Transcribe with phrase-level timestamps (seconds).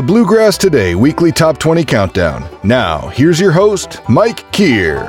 [0.00, 2.48] The Bluegrass Today weekly top 20 countdown.
[2.64, 5.04] Now, here's your host, Mike Kear.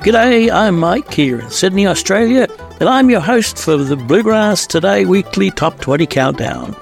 [0.00, 2.48] G'day, I'm Mike here in Sydney, Australia,
[2.80, 6.74] and I'm your host for the Bluegrass Today weekly top 20 countdown.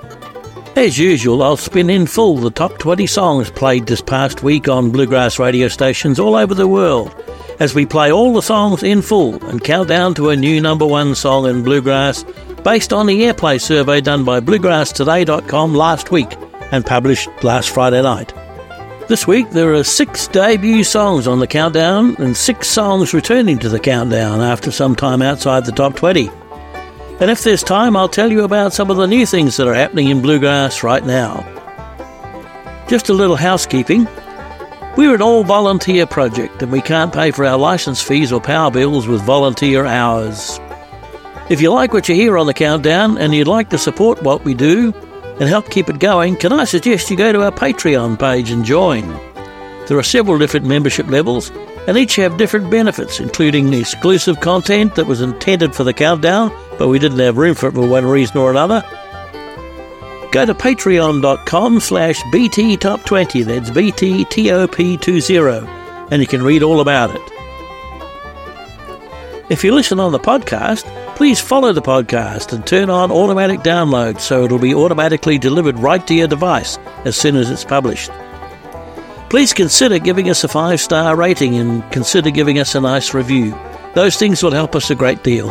[0.77, 4.91] As usual, I'll spin in full the top 20 songs played this past week on
[4.91, 7.15] bluegrass radio stations all over the world,
[7.60, 10.84] as we play all the songs in full and count down to a new number
[10.84, 12.24] one song in bluegrass
[12.65, 16.37] based on the airplay survey done by bluegrasstoday.com last week
[16.73, 18.34] and published last Friday night.
[19.06, 23.68] This week there are six debut songs on the countdown and six songs returning to
[23.68, 26.30] the countdown after some time outside the top 20.
[27.20, 29.74] And if there's time, I'll tell you about some of the new things that are
[29.74, 31.46] happening in Bluegrass right now.
[32.88, 34.09] Just a little housekeeping.
[34.96, 38.71] We're an all volunteer project and we can't pay for our license fees or power
[38.71, 40.59] bills with volunteer hours.
[41.48, 44.45] If you like what you hear on the countdown and you'd like to support what
[44.45, 44.93] we do
[45.40, 48.65] and help keep it going, can I suggest you go to our Patreon page and
[48.65, 49.09] join?
[49.87, 51.51] There are several different membership levels
[51.87, 56.88] and each have different benefits, including exclusive content that was intended for the countdown, but
[56.88, 58.82] we didn't have room for it for one reason or another.
[60.32, 67.22] Go to patreon.com slash bttop20, that's BTTOP20, and you can read all about it.
[69.50, 70.84] If you listen on the podcast,
[71.16, 76.05] please follow the podcast and turn on automatic download so it'll be automatically delivered right
[76.06, 78.10] to your device as soon as it's published.
[79.34, 83.53] Please consider giving us a five star rating and consider giving us a nice review.
[83.97, 85.49] Those things will help us a great deal.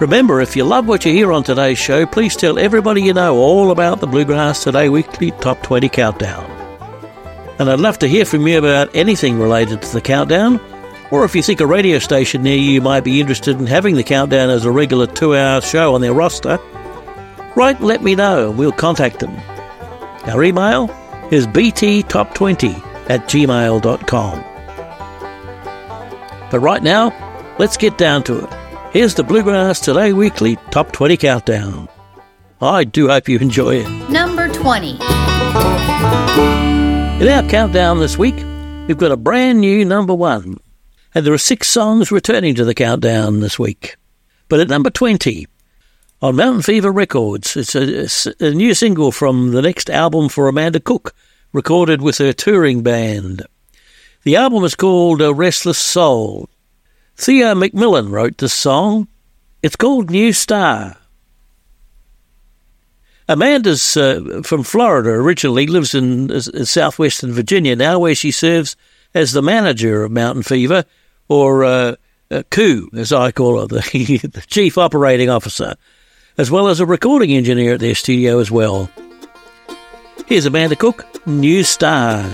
[0.00, 3.36] Remember, if you love what you hear on today's show, please tell everybody you know
[3.36, 6.44] all about the Bluegrass Today Weekly Top 20 Countdown.
[7.60, 10.58] And I'd love to hear from you about anything related to the countdown,
[11.12, 14.02] or if you think a radio station near you might be interested in having the
[14.02, 16.58] countdown as a regular two hour show on their roster,
[17.54, 19.36] write and let me know and we'll contact them.
[20.26, 20.97] Our email
[21.30, 24.44] is bttop20 at gmail.com.
[26.50, 28.50] But right now, let's get down to it.
[28.92, 31.88] Here's the Bluegrass Today Weekly Top 20 Countdown.
[32.60, 34.10] I do hope you enjoy it.
[34.10, 34.92] Number 20.
[37.20, 38.36] In our countdown this week,
[38.86, 40.56] we've got a brand new number one.
[41.14, 43.96] And there are six songs returning to the countdown this week.
[44.48, 45.46] But at number 20,
[46.20, 47.56] on Mountain Fever Records.
[47.56, 51.14] It's a, a, new single from the next album for Amanda Cook,
[51.52, 53.42] recorded with her touring band.
[54.24, 56.48] The album is called A Restless Soul.
[57.16, 59.08] Theo McMillan wrote this song.
[59.62, 60.96] It's called New Star.
[63.28, 68.74] Amanda's uh, from Florida originally, lives in southwestern Virginia now, where she serves
[69.14, 70.84] as the manager of Mountain Fever,
[71.28, 71.96] or uh,
[72.30, 75.74] uh, COO, as I call her, the, the chief operating officer
[76.38, 78.88] as well as a recording engineer at their studio as well.
[80.26, 82.24] Here's Amanda Cook, New Star.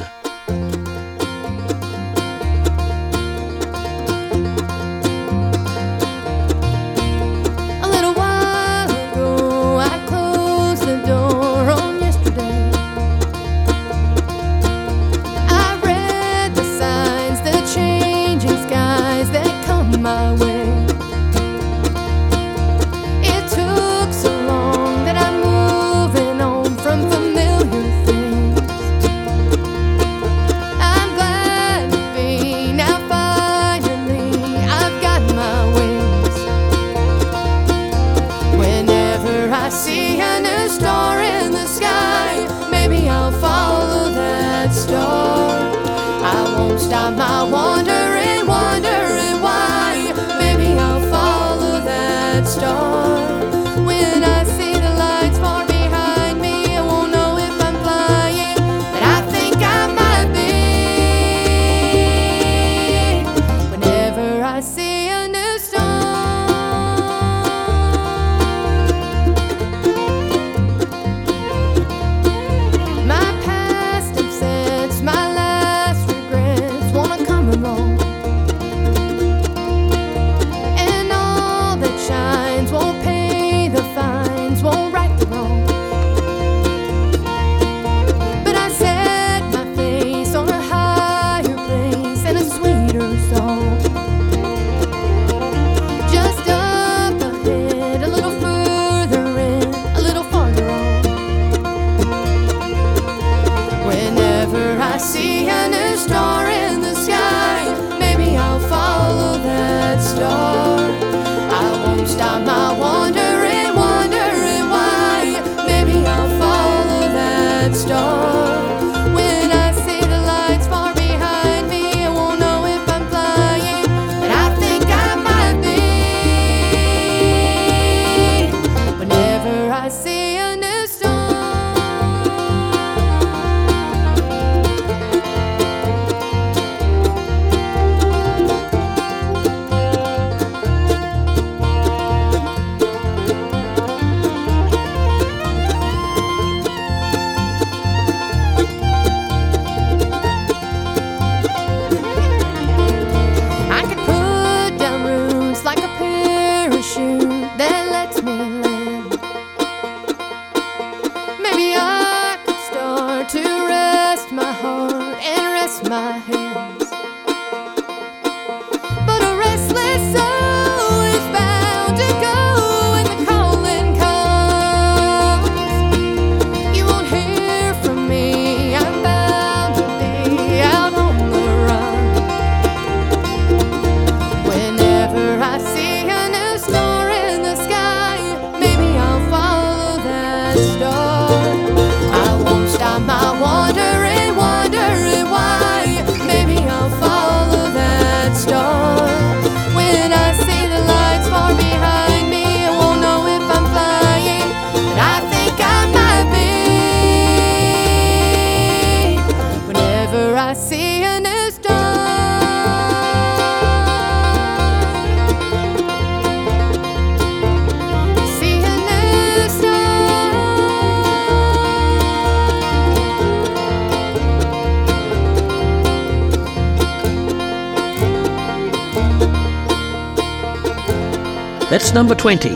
[231.95, 232.55] Number 20.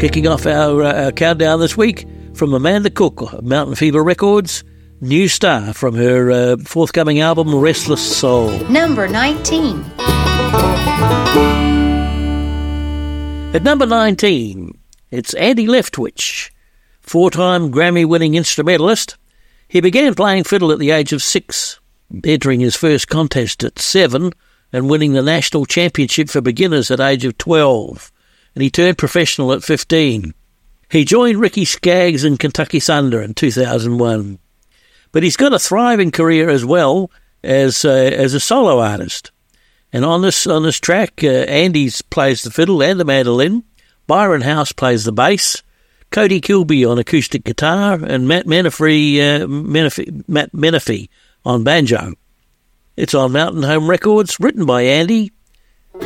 [0.00, 4.64] Kicking off our, uh, our countdown this week from Amanda Cook of Mountain Fever Records,
[5.02, 8.50] New Star from her uh, forthcoming album Restless Soul.
[8.70, 9.84] Number 19.
[13.54, 14.72] At number 19,
[15.10, 16.50] it's Andy Leftwich,
[17.02, 19.18] four time Grammy winning instrumentalist.
[19.68, 21.78] He began playing fiddle at the age of six,
[22.24, 24.32] entering his first contest at seven
[24.72, 28.11] and winning the national championship for beginners at age of 12
[28.54, 30.34] and he turned professional at 15.
[30.90, 34.38] He joined Ricky Skaggs and Kentucky Thunder in 2001.
[35.10, 37.10] But he's got a thriving career as well
[37.42, 39.30] as uh, as a solo artist.
[39.92, 43.64] And on this on this track, uh, Andy plays the fiddle and the mandolin.
[44.06, 45.62] Byron House plays the bass.
[46.10, 51.08] Cody Kilby on acoustic guitar and Matt Menefee, uh, Menefee, Matt Menefee
[51.44, 52.12] on banjo.
[52.96, 55.32] It's on Mountain Home Records, written by Andy.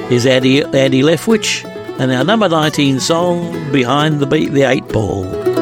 [0.08, 5.55] Here's Andy, Andy Leftwich and our number 19 song, Behind the Beat, the Eight Ball.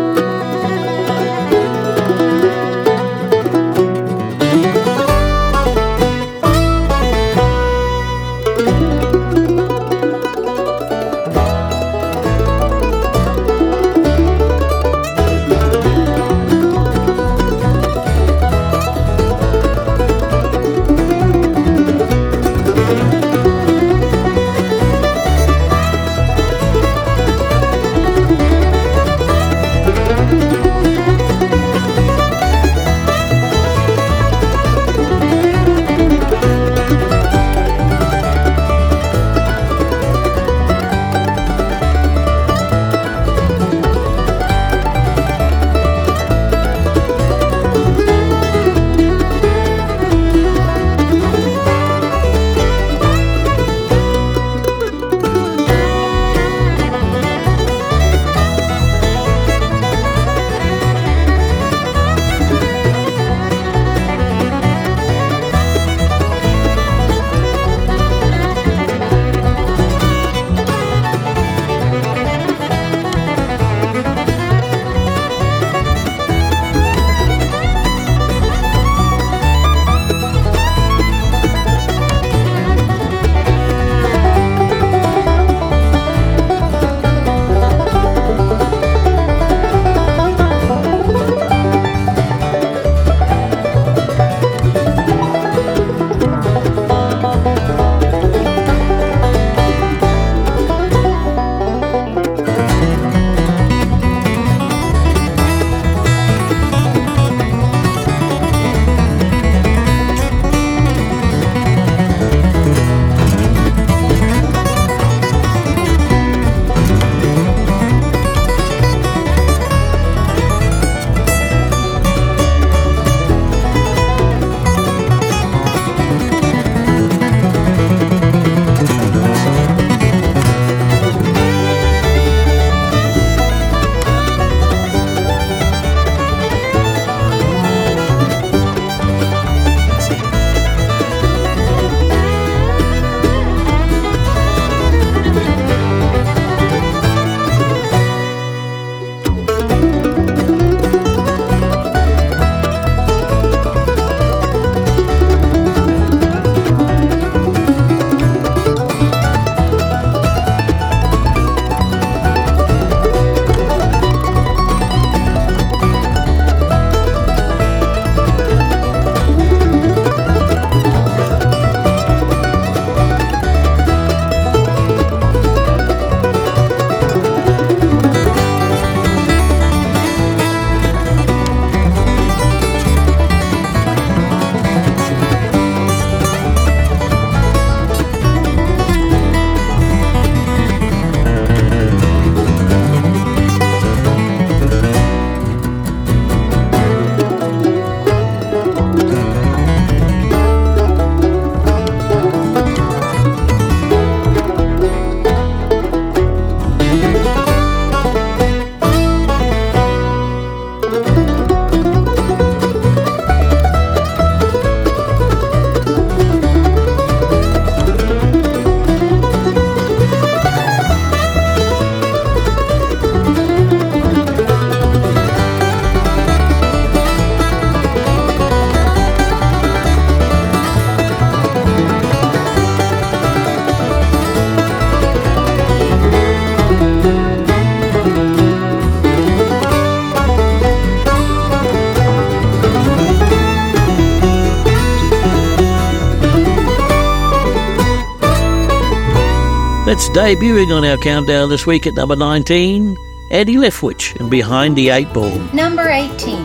[250.15, 252.97] Debuting on our countdown this week at number 19,
[253.33, 255.37] Andy Leftwich and Behind the Eight Ball.
[255.53, 256.37] Number 18.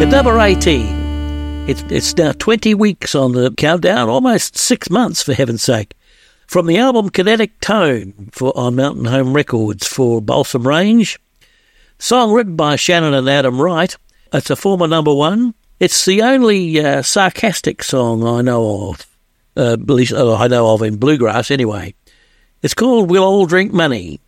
[0.00, 5.34] At number 18, it's, it's now 20 weeks on the countdown, almost six months for
[5.34, 5.94] heaven's sake.
[6.46, 11.18] From the album Kinetic Tone for on Mountain Home Records for Balsam Range,
[11.98, 13.96] song written by Shannon and Adam Wright.
[14.32, 15.54] It's a former number one.
[15.80, 19.07] It's the only uh, sarcastic song I know of,
[19.58, 21.94] uh, at least uh, I know of in bluegrass anyway.
[22.62, 24.20] It's called We'll All Drink Money,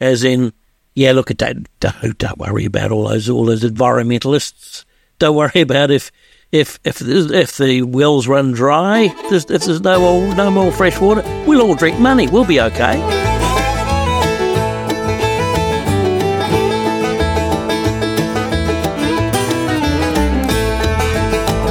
[0.00, 0.52] as in,
[0.94, 1.56] yeah, look at that.
[1.80, 4.84] Don't, don't worry about all those all those environmentalists.
[5.18, 6.12] Don't worry about if
[6.52, 11.22] if if if the wells run dry, if there's no more, no more fresh water,
[11.46, 12.28] we'll all drink money.
[12.28, 13.00] We'll be okay.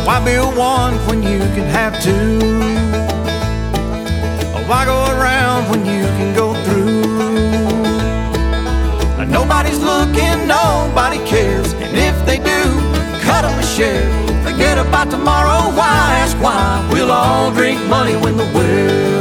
[0.05, 2.62] Why build one when you can have two?
[4.73, 7.03] Why go around when you can go through?
[9.27, 12.61] Nobody's looking, nobody cares, and if they do,
[13.21, 15.69] cut them a share forget about tomorrow.
[15.77, 16.89] Why ask why?
[16.91, 19.12] We'll all drink money when the well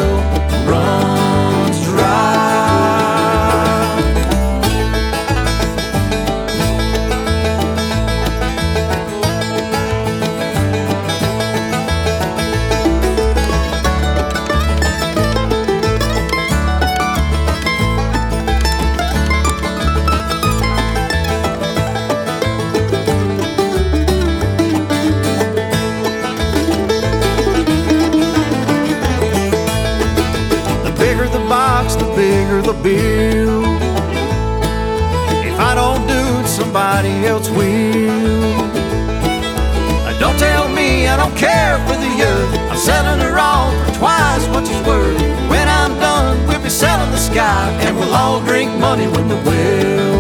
[42.83, 45.21] selling her all for twice what she's worth.
[45.49, 49.37] When I'm done, we'll be selling the sky, and we'll all drink money when the
[49.47, 50.19] well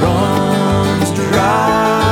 [0.00, 2.05] runs dry.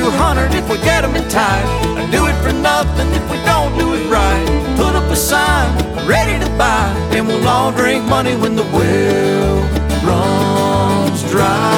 [0.00, 1.66] 200 if we get them in time.
[2.00, 4.46] I do it for nothing if we don't do it right.
[4.78, 5.68] Put up a sign,
[6.06, 9.56] ready to buy, and we'll all drink money when the well
[10.08, 11.69] runs dry.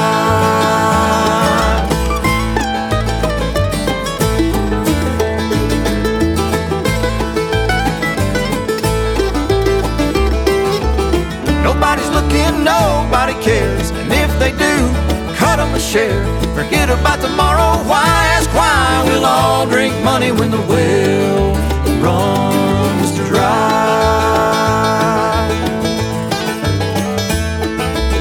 [15.93, 16.25] Share.
[16.55, 18.07] Forget about tomorrow, why
[18.37, 19.03] ask why?
[19.05, 21.53] We'll all drink money when the well
[22.01, 23.43] runs dry.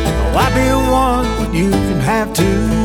[0.06, 2.81] Oh, why build one when you can have two?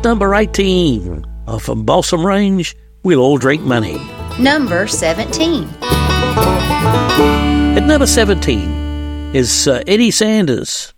[0.00, 1.26] That's number 18.
[1.46, 3.98] Off from Balsam Range, We'll All Drink Money.
[4.38, 5.68] Number 17.
[7.76, 10.94] At number 17 is uh, Eddie Sanders.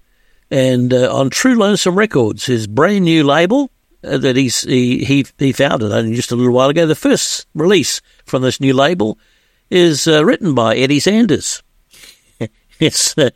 [0.52, 3.72] And uh, on True Lonesome Records, his brand new label
[4.04, 6.86] uh, that he's, he, he, he founded only just a little while ago.
[6.86, 9.18] The first release from this new label
[9.68, 11.60] is uh, written by Eddie Sanders.
[12.78, 13.30] it's uh,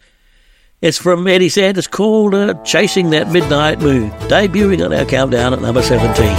[0.83, 5.63] it's from Eddie Sanders called uh, Chasing That Midnight Moon, debuting on our countdown at
[5.63, 6.37] number 17.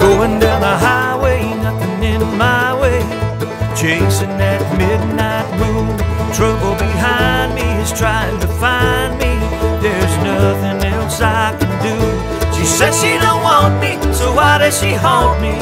[0.00, 3.00] Going down the highway, nothing in my way.
[3.74, 5.99] Chasing that midnight moon.
[12.60, 15.56] She said she don't want me, so why does she haunt me?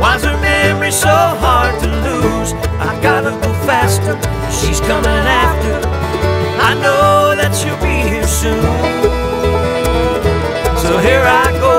[0.00, 2.52] Why's her memory so hard to lose?
[2.82, 4.18] I gotta go faster,
[4.50, 5.86] she's coming after.
[6.58, 8.60] I know that she'll be here soon.
[10.82, 11.76] So here I go,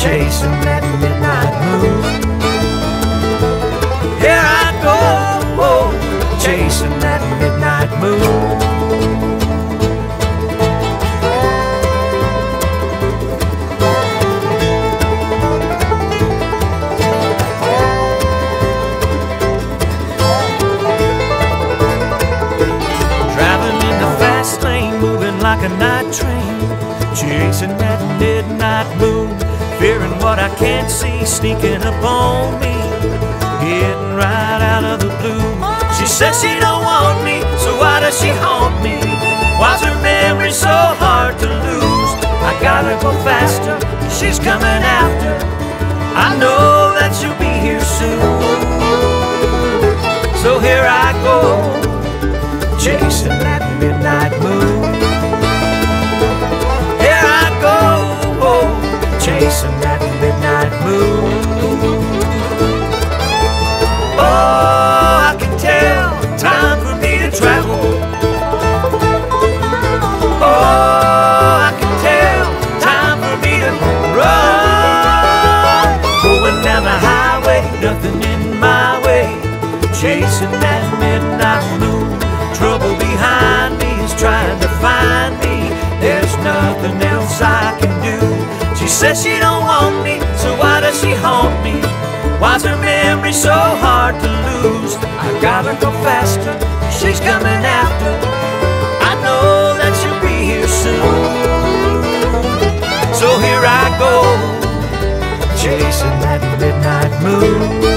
[0.00, 2.00] chasing that midnight moon.
[4.18, 4.96] Here I go,
[5.60, 8.59] oh, chasing that midnight moon.
[26.12, 26.58] Train,
[27.14, 29.30] chasing that midnight moon,
[29.78, 32.74] fearing what I can't see sneaking up on me,
[33.62, 35.46] getting right out of the blue.
[35.98, 38.98] She says she don't want me, so why does she haunt me?
[39.60, 42.12] Why's her memory so hard to lose?
[42.42, 43.78] I gotta go faster,
[44.10, 45.34] she's coming after.
[46.16, 48.40] I know that she'll be here soon.
[50.42, 51.80] So here I go
[52.78, 54.79] chasing that midnight moon.
[80.00, 82.08] Chasing that midnight moon.
[82.56, 85.68] Trouble behind me is trying to find me.
[86.00, 88.16] There's nothing else I can do.
[88.80, 91.76] She says she don't want me, so why does she haunt me?
[92.40, 94.96] Why's her memory so hard to lose?
[95.20, 96.56] I gotta go faster,
[96.88, 98.12] she's coming after.
[99.04, 101.28] I know that she'll be here soon.
[103.12, 104.16] So here I go,
[105.60, 107.89] chasing that midnight moon.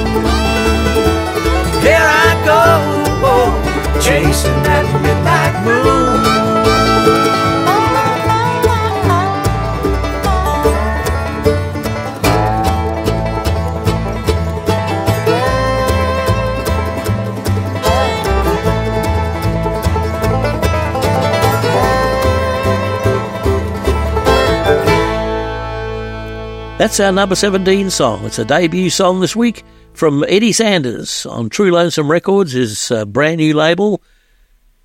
[26.83, 28.25] That's our number 17 song.
[28.25, 33.05] It's a debut song this week from Eddie Sanders on True Lonesome Records, his uh,
[33.05, 34.03] brand new label.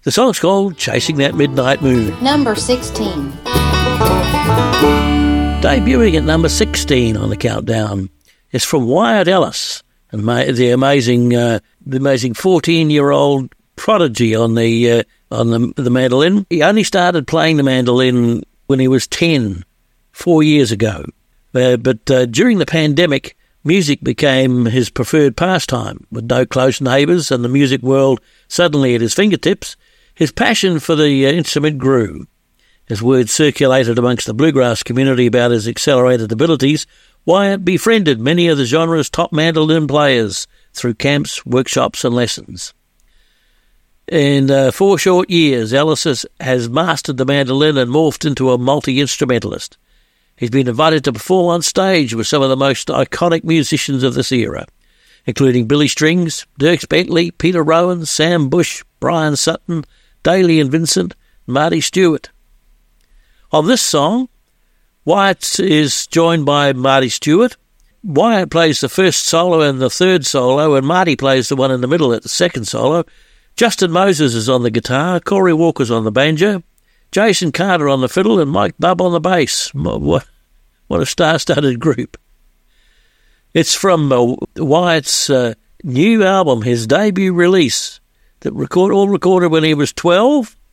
[0.04, 2.16] The song's called Chasing That Midnight Moon.
[2.22, 3.32] Number 16.
[5.60, 8.10] Debuting at number 16 on the countdown
[8.52, 9.82] is from Wyatt Ellis,
[10.12, 16.46] and the amazing, uh, the amazing 14-year-old prodigy on the uh, on the, the mandolin.
[16.48, 19.64] He only started playing the mandolin when he was 10,
[20.12, 21.04] four years ago.
[21.54, 26.06] Uh, but uh, during the pandemic, music became his preferred pastime.
[26.10, 29.76] With no close neighbours and the music world suddenly at his fingertips,
[30.14, 32.26] his passion for the uh, instrument grew.
[32.90, 36.86] As word circulated amongst the bluegrass community about his accelerated abilities,
[37.26, 42.72] Wyatt befriended many of the genre's top mandolin players through camps, workshops, and lessons.
[44.10, 49.00] In uh, four short years, Ellis has, mastered the mandolin and morphed into a multi
[49.00, 49.76] instrumentalist.
[50.38, 54.14] He's been invited to perform on stage with some of the most iconic musicians of
[54.14, 54.66] this era,
[55.26, 59.84] including Billy Strings, Dierks Bentley, Peter Rowan, Sam Bush, Bryan Sutton,
[60.22, 61.16] Dailey and Vincent,
[61.48, 62.30] Marty Stuart.
[63.50, 64.28] On this song,
[65.04, 67.56] Wyatt is joined by Marty Stuart.
[68.04, 71.80] Wyatt plays the first solo and the third solo, and Marty plays the one in
[71.80, 73.04] the middle at the second solo.
[73.56, 76.62] Justin Moses is on the guitar, Cory Walker's on the banjo,
[77.10, 79.72] Jason Carter on the fiddle, and Mike Bub on the bass.
[79.74, 80.26] What,
[80.86, 82.16] what a star-studded group!
[83.54, 88.00] It's from uh, Wyatt's uh, new album, his debut release,
[88.40, 90.56] that record all recorded when he was twelve.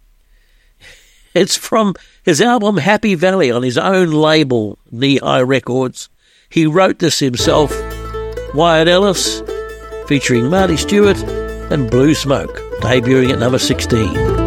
[1.34, 6.08] It's from his album Happy Valley on his own label, Knee High Records.
[6.50, 7.72] He wrote this himself.
[8.54, 9.42] Wyatt Ellis,
[10.08, 11.22] featuring Marty Stuart
[11.74, 14.45] and Blue Smoke, debuting at number 16.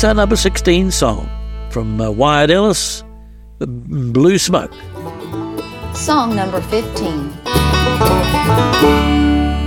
[0.00, 1.28] That's our number 16 song
[1.68, 3.04] from uh, Wyatt Ellis,
[3.58, 4.72] Blue Smoke.
[5.94, 7.30] Song number 15.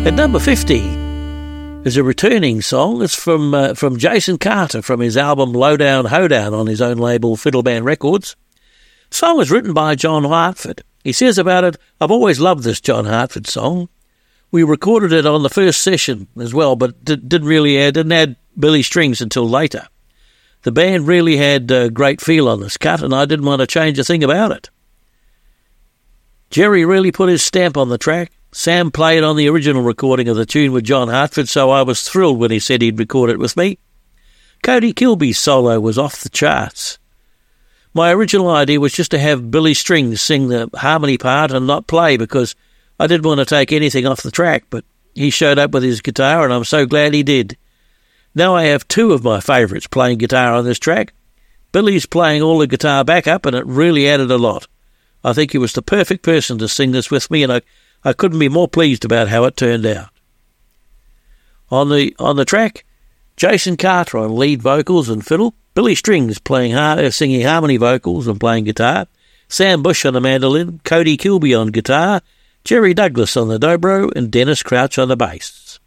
[0.07, 3.03] At number 15 is a returning song.
[3.03, 7.37] It's from uh, from Jason Carter from his album Lowdown Hoedown on his own label
[7.37, 8.35] Fiddleband Records.
[9.11, 10.81] The song was written by John Hartford.
[11.03, 13.87] He says about it, I've always loved this John Hartford song.
[14.49, 18.35] We recorded it on the first session as well, but didn't really add, didn't add
[18.57, 19.87] Billy Strings until later.
[20.63, 23.67] The band really had a great feel on this cut, and I didn't want to
[23.67, 24.69] change a thing about it.
[26.49, 28.31] Jerry really put his stamp on the track.
[28.51, 32.07] Sam played on the original recording of the tune with John Hartford, so I was
[32.07, 33.77] thrilled when he said he'd record it with me.
[34.61, 36.97] Cody Kilby's solo was off the charts.
[37.93, 41.87] My original idea was just to have Billy Strings sing the harmony part and not
[41.87, 42.55] play because
[42.99, 46.01] I didn't want to take anything off the track, but he showed up with his
[46.01, 47.57] guitar and I'm so glad he did.
[48.35, 51.13] Now I have two of my favourites playing guitar on this track.
[51.71, 54.67] Billy's playing all the guitar backup and it really added a lot.
[55.23, 57.61] I think he was the perfect person to sing this with me and I
[58.05, 60.09] I couldn't be more pleased about how it turned out.
[61.71, 62.85] On the on the track,
[63.37, 68.39] Jason Carter on lead vocals and fiddle, Billy Strings playing uh, singing harmony vocals and
[68.39, 69.07] playing guitar,
[69.47, 72.21] Sam Bush on the mandolin, Cody Kilby on guitar,
[72.63, 75.79] Jerry Douglas on the dobro, and Dennis Crouch on the bass.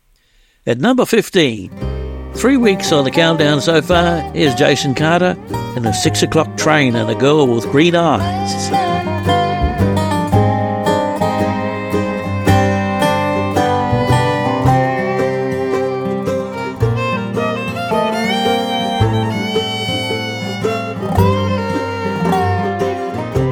[0.67, 1.96] At number 15,
[2.37, 5.37] three weeks on the countdown so far, here's Jason Carter
[5.77, 8.53] in a six o'clock train and a girl with green eyes.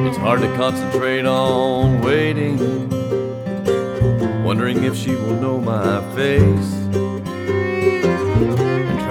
[0.07, 2.57] It's hard to concentrate on waiting,
[4.43, 6.73] wondering if she will know my face,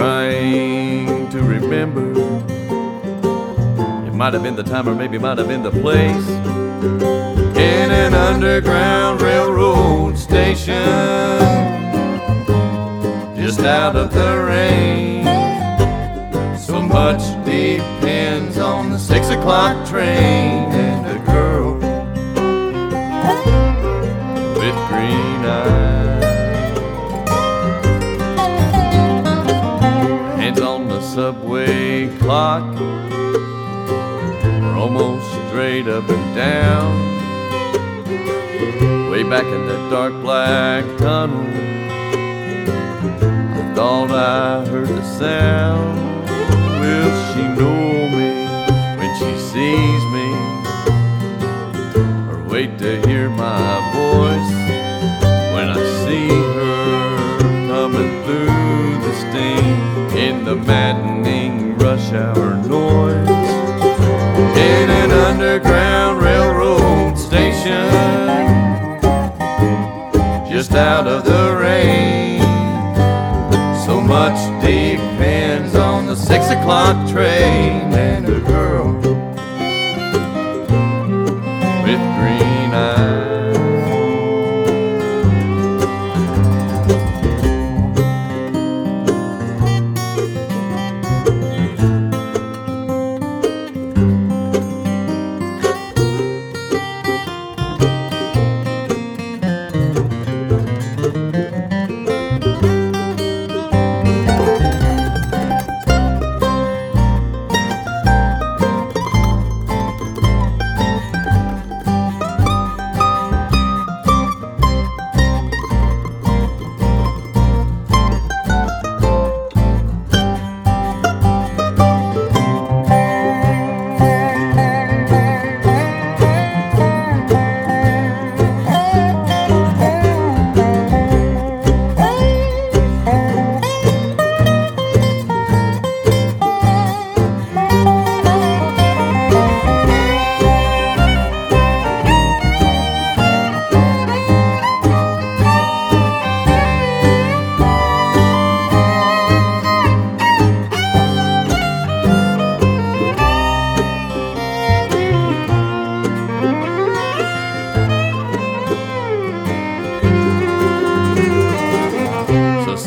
[0.05, 2.13] trying to remember.
[4.07, 6.29] It might have been the time, or maybe might have been the place.
[7.57, 10.75] In an underground railroad station,
[13.35, 15.25] just out of the rain.
[16.59, 20.65] So much depends on the six o'clock train.
[31.15, 32.75] Subway clock.
[34.43, 36.93] We're almost straight up and down.
[39.13, 41.47] Way back in that dark black tunnel,
[43.55, 46.01] I thought I heard the sound.
[46.81, 48.31] Will she know me
[48.99, 50.29] when she sees me?
[52.29, 54.53] Or wait to hear my voice
[55.55, 59.74] when I see her coming through the steam?
[60.35, 63.29] In the maddening rush hour noise
[64.57, 67.89] in an underground railroad station
[70.51, 72.41] just out of the rain.
[73.87, 79.04] So much depends on the six o'clock train and a girl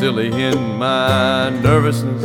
[0.08, 2.22] silly in my nervousness,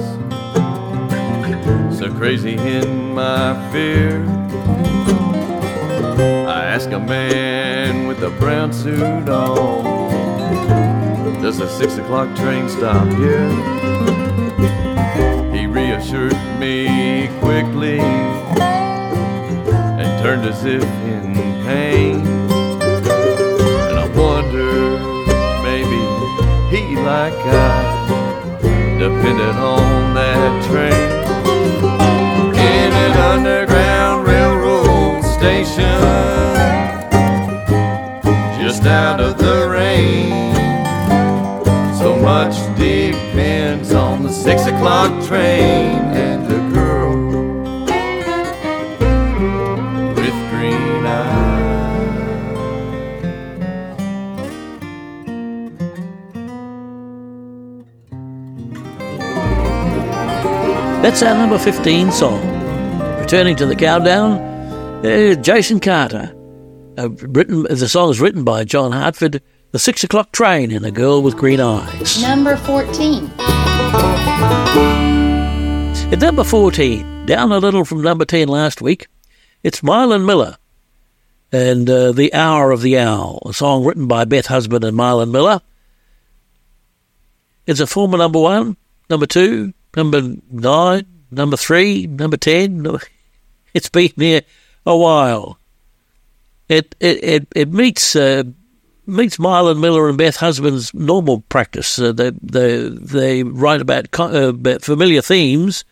[1.99, 4.23] so crazy in my fear.
[6.47, 9.83] I ask a man with a brown suit on,
[11.41, 13.49] does the six o'clock train stop here?
[15.51, 17.99] He reassured me quickly
[19.99, 21.33] and turned as if in
[21.65, 22.32] pain.
[27.03, 28.57] Like I,
[28.97, 31.11] depended on that train
[32.55, 35.99] in an underground railroad station
[38.61, 40.55] just out of the rain.
[41.99, 46.22] So much depends on the six o'clock train
[61.03, 62.39] That's our number 15 song.
[63.19, 64.39] Returning to the countdown,
[65.05, 66.33] uh, Jason Carter.
[66.97, 69.41] Uh, written, the song is written by John Hartford.
[69.71, 72.21] The Six O'Clock Train and a Girl with Green Eyes.
[72.21, 73.29] Number 14.
[76.13, 79.07] At number 14, down a little from number 10 last week,
[79.61, 80.55] it's Milan Miller
[81.51, 85.33] and uh, The Hour of the Owl, a song written by Beth Husband and Milan
[85.33, 85.59] Miller.
[87.67, 88.77] It's a former number one,
[89.09, 92.85] number two, number nine, number three, number ten.
[93.73, 94.41] It's been here
[94.85, 95.57] a while.
[96.69, 98.43] It it it, it meets uh,
[99.05, 101.99] meets Milan Miller and Beth Husband's normal practice.
[101.99, 105.85] Uh, they they they write about, uh, about familiar themes,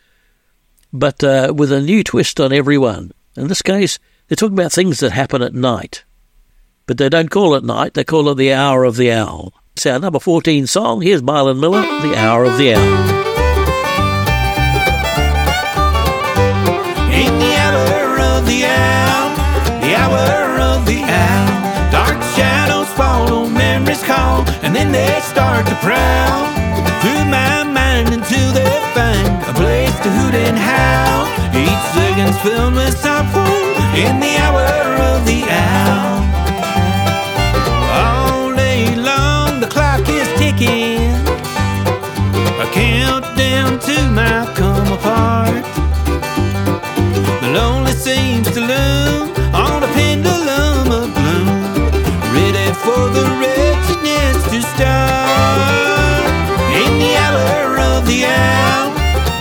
[0.93, 3.11] but uh, with a new twist on every one.
[3.35, 6.03] In this case, they're talking about things that happen at night,
[6.85, 7.93] but they don't call it night.
[7.93, 9.53] They call it the hour of the owl.
[9.75, 11.01] It's our number fourteen song.
[11.01, 13.30] Here's Milan Miller, "The Hour of the Owl."
[20.01, 26.41] Hour of the owl, dark shadows follow, memories call, and then they start to prowl
[27.01, 31.23] through my mind until they find a place to hoot and howl.
[31.65, 33.53] Each second's filled with sorrow
[34.03, 34.65] in the hour
[35.11, 36.17] of the owl.
[38.01, 41.13] All day long, the clock is ticking,
[42.65, 45.65] a countdown to my come apart.
[47.43, 49.31] The lonely seems to loom
[52.83, 56.25] for the wretchedness to start.
[56.81, 58.89] In the hour of the owl,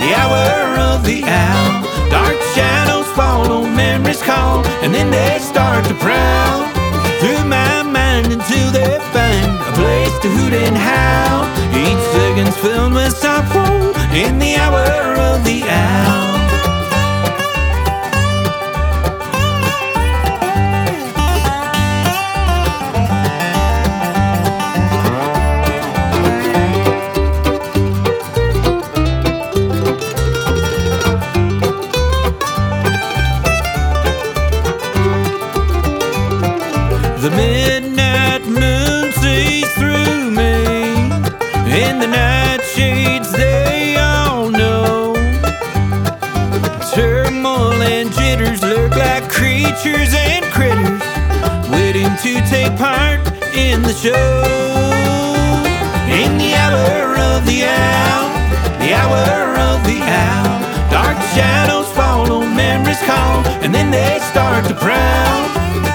[0.02, 0.44] the hour
[0.92, 6.68] of the owl, dark shadows follow, memories call, and then they start to prowl
[7.20, 11.44] through my mind until they find a place to hoot and howl.
[11.84, 14.84] Each second's filled with sorrow in the hour
[15.28, 16.39] of the owl.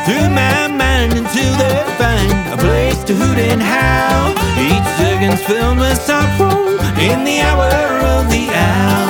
[0.05, 4.31] Through my mind until they find a place to hoot and howl.
[4.69, 7.71] Each second's filled with sorrow in the hour
[8.13, 9.04] of the owl.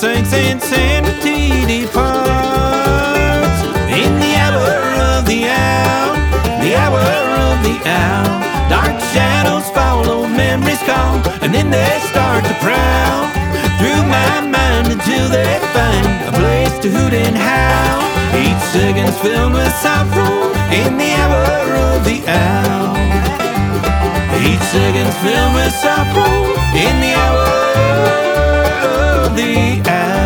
[0.00, 1.04] Sinks and
[1.68, 2.00] departs.
[3.92, 4.72] In the hour
[5.12, 6.14] of the owl,
[6.64, 7.04] the hour
[7.44, 8.40] of the owl,
[8.70, 13.28] dark shadows follow, memories call, and then they start to prowl
[13.76, 18.00] through my mind until they find a place to hoot and howl.
[18.40, 23.19] Each second's filled with sorrow in the hour of the owl.
[24.40, 26.34] Each second's filled with sorrow
[26.74, 27.44] in the hour
[29.26, 30.20] of the owl.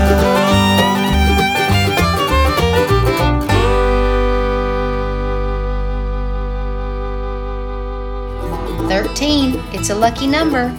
[8.88, 9.54] 13.
[9.90, 10.72] a lucky number.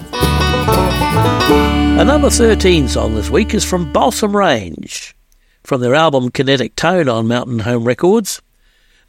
[1.99, 5.15] A number 13 song this week is from Balsam Range,
[5.63, 8.41] from their album Kinetic Tone on Mountain Home Records.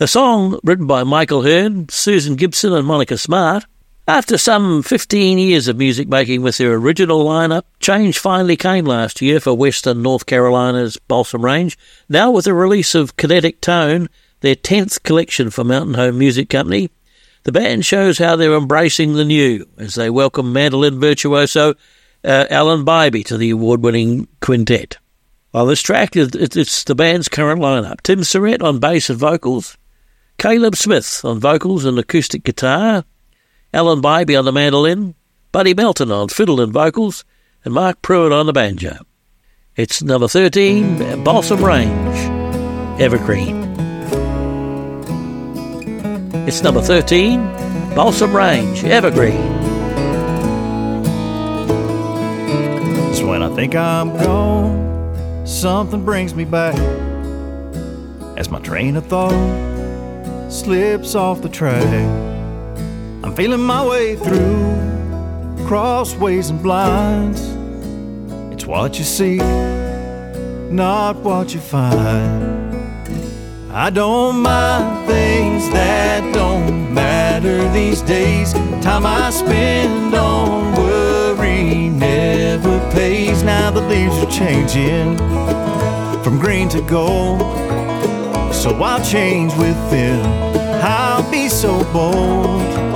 [0.00, 3.64] A song written by Michael Hearn, Susan Gibson, and Monica Smart.
[4.08, 9.20] After some 15 years of music making with their original lineup, change finally came last
[9.20, 11.76] year for Western North Carolina's Balsam Range.
[12.08, 14.08] Now, with the release of Kinetic Tone,
[14.42, 16.88] their 10th collection for Mountain Home Music Company,
[17.42, 21.74] the band shows how they're embracing the new as they welcome mandolin virtuoso
[22.22, 24.98] uh, Alan Bibey to the award winning quintet.
[25.52, 29.76] Well, this track, it's the band's current lineup Tim Surrett on bass and vocals,
[30.38, 33.04] Caleb Smith on vocals and acoustic guitar,
[33.76, 35.14] Alan Bibey on the mandolin,
[35.52, 37.26] Buddy Melton on fiddle and vocals,
[37.62, 39.00] and Mark Pruitt on the banjo.
[39.76, 43.54] It's number 13, Balsam Range, Evergreen.
[46.48, 47.42] It's number 13,
[47.94, 49.34] Balsam Range, Evergreen.
[53.10, 56.76] It's when I think I'm gone, something brings me back
[58.38, 59.34] as my train of thought
[60.50, 62.35] slips off the track.
[63.26, 67.40] I'm feeling my way through crossways and blinds.
[68.54, 69.38] It's what you see,
[70.70, 72.72] not what you find.
[73.72, 78.52] I don't mind things that don't matter these days.
[78.80, 83.42] Time I spend on worry never pays.
[83.42, 85.18] Now the leaves are changing
[86.22, 87.40] from green to gold.
[88.54, 90.24] So I'll change with them.
[90.80, 92.95] I'll be so bold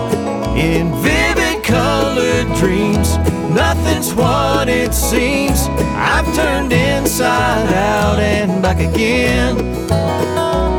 [0.56, 3.16] in vivid colored dreams.
[3.54, 5.68] Nothing's what it seems.
[5.96, 9.56] I've turned inside out and back again.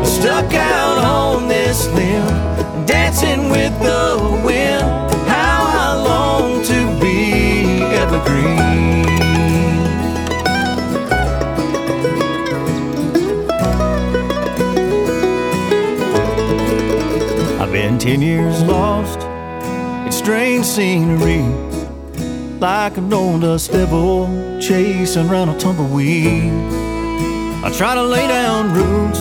[0.05, 2.27] Stuck out on this limb,
[2.85, 4.83] dancing with the wind.
[5.27, 9.05] How I long to be evergreen.
[17.59, 18.90] I've been ten years lost
[20.63, 21.41] scenery,
[22.59, 24.27] like an old dust devil
[24.59, 26.51] chasing around a tumbleweed.
[27.63, 29.19] I try to lay down roots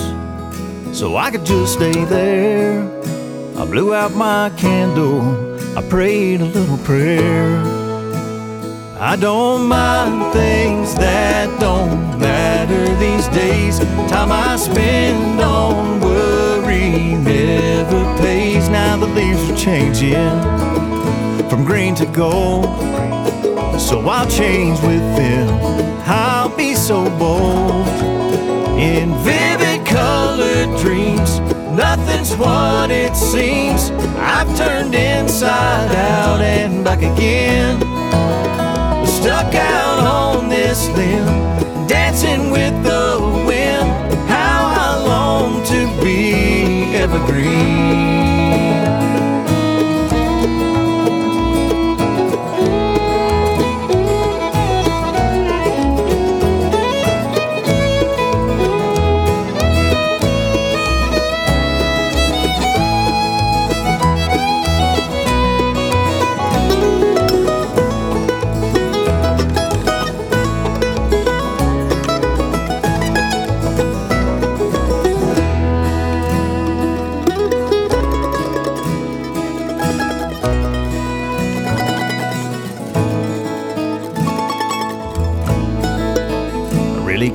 [0.97, 2.81] so I could just stay there.
[3.57, 7.57] I blew out my candle, I prayed a little prayer.
[8.99, 13.79] I don't mind things that don't matter these days.
[14.09, 18.69] Time I spend on worry never pays.
[18.69, 20.90] Now the leaves are changing
[21.51, 22.63] from green to gold.
[23.77, 25.49] So I'll change with them.
[26.05, 27.85] I'll be so bold
[28.79, 31.41] in vivid colored dreams.
[31.75, 33.91] Nothing's what it seems.
[34.15, 37.81] I've turned inside out and back again.
[39.05, 41.25] Stuck out on this limb,
[41.85, 43.89] dancing with the wind.
[44.29, 48.30] How I long to be evergreen.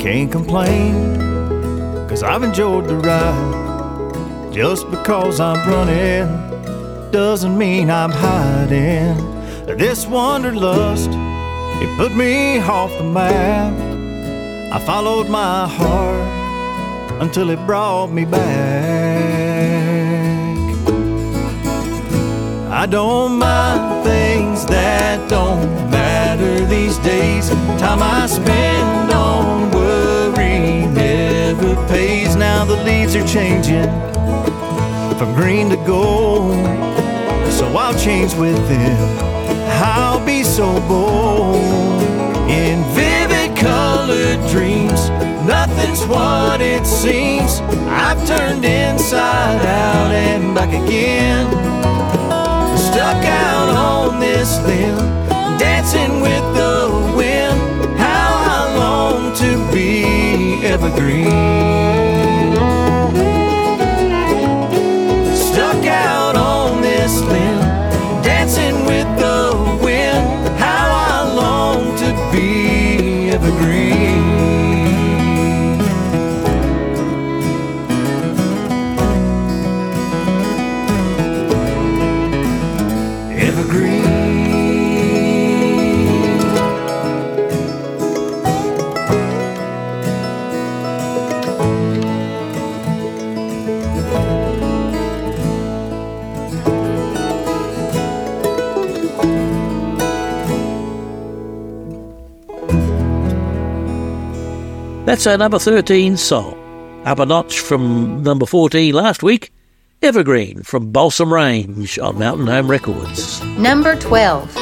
[0.06, 1.18] Can't complain,
[2.08, 4.52] cause I've enjoyed the ride.
[4.52, 9.16] Just because I'm running doesn't mean I'm hiding.
[9.66, 13.74] This wanderlust, it put me off the map.
[14.72, 18.46] I followed my heart until it brought me back.
[22.70, 27.48] I don't mind things that don't matter these days.
[27.80, 29.15] Time I spend
[31.76, 32.36] never pays.
[32.36, 33.84] Now the leaves are changing
[35.18, 36.54] from green to gold.
[37.50, 39.18] So I'll change with them.
[39.82, 41.62] I'll be so bold
[42.50, 45.08] in vivid colored dreams.
[45.46, 47.60] Nothing's what it seems.
[47.88, 51.46] I've turned inside out and back again.
[52.76, 54.96] Stuck out on this limb,
[55.58, 57.60] dancing with the wind
[57.98, 59.95] How I long to be
[60.76, 61.95] evergreen.
[105.26, 107.02] Our number 13 song.
[107.04, 109.52] Up a notch from number 14 last week,
[110.00, 113.42] Evergreen from Balsam Range on Mountain Home Records.
[113.58, 114.54] Number 12.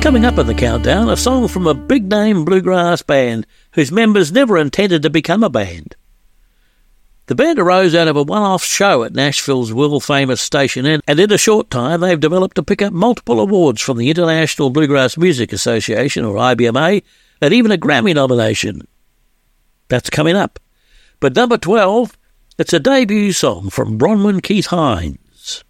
[0.00, 4.30] Coming up in the countdown, a song from a big name bluegrass band whose members
[4.30, 5.96] never intended to become a band.
[7.26, 11.00] The band arose out of a one off show at Nashville's world famous Station Inn,
[11.08, 14.70] and in a short time they've developed to pick up multiple awards from the International
[14.70, 17.02] Bluegrass Music Association, or IBMA,
[17.44, 18.88] and even a Grammy nomination.
[19.88, 20.58] That's coming up.
[21.20, 22.16] But number 12,
[22.58, 25.62] it's a debut song from Bronwyn Keith Hynes.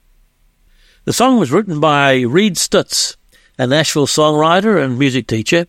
[1.04, 3.16] The song was written by Reed Stutz,
[3.58, 5.66] a Nashville songwriter and music teacher.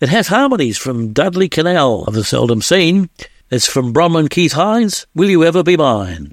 [0.00, 3.10] It has harmonies from Dudley Connell of the Seldom Scene.
[3.50, 6.32] It's from Bronwyn Keith Hynes, Will You Ever Be Mine?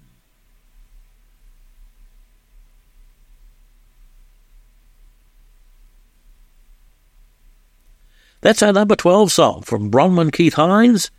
[8.46, 11.10] That's our number 12 song from Bronwyn Keith Hynes,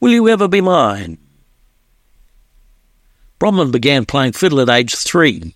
[0.00, 1.18] Will You Ever Be Mine?
[3.38, 5.54] Bronwyn began playing fiddle at age three.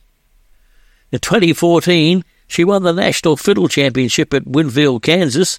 [1.10, 5.58] In 2014, she won the National Fiddle Championship at Winfield, Kansas.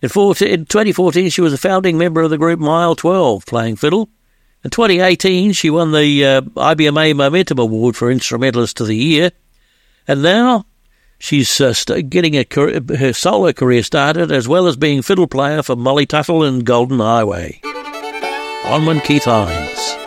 [0.00, 3.74] In, 14, in 2014, she was a founding member of the group Mile 12, playing
[3.74, 4.10] fiddle.
[4.62, 9.32] In 2018, she won the uh, IBMA Momentum Award for Instrumentalist of the Year.
[10.06, 10.66] And now
[11.24, 11.72] she's uh,
[12.08, 16.06] getting a career, her solo career started, as well as being fiddle player for Molly
[16.06, 17.60] Tuttle and Golden Highway.
[18.64, 20.03] Bronwyn Keith Hynes.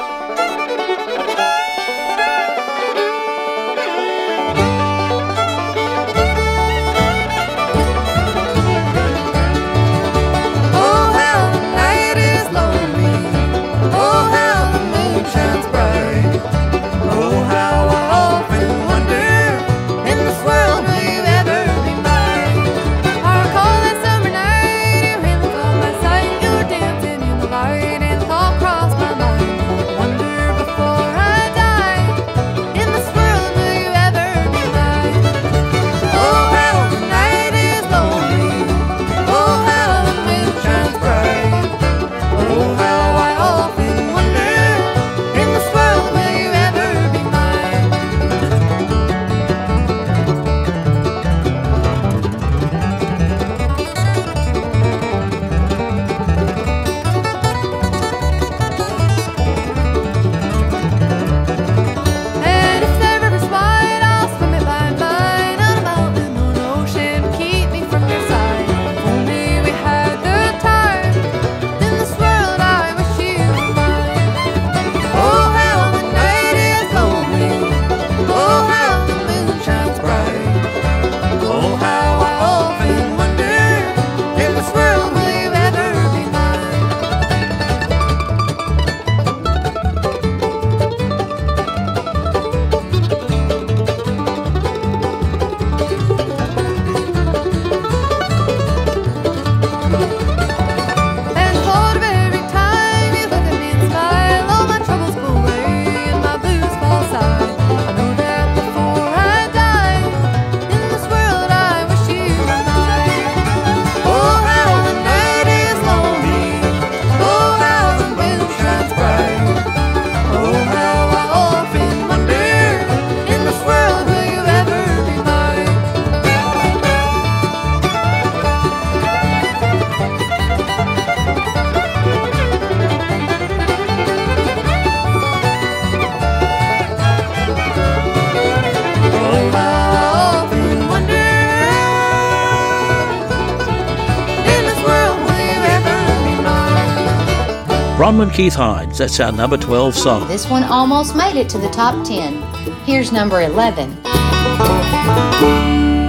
[148.17, 150.27] Bronwyn Keith Hynes, that's our number 12 song.
[150.27, 152.41] This one almost made it to the top 10.
[152.83, 153.95] Here's number 11.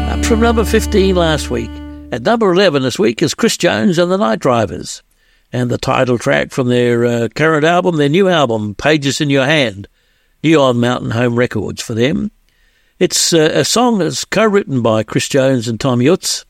[0.09, 1.69] Up from number 15 last week.
[2.11, 5.03] At number 11 this week is Chris Jones and the Night Drivers.
[5.53, 9.45] And the title track from their uh, current album, their new album, Pages in Your
[9.45, 9.87] Hand,
[10.43, 12.31] new on Mountain Home Records for them.
[12.99, 16.47] It's uh, a song that's co written by Chris Jones and Tom Yutz.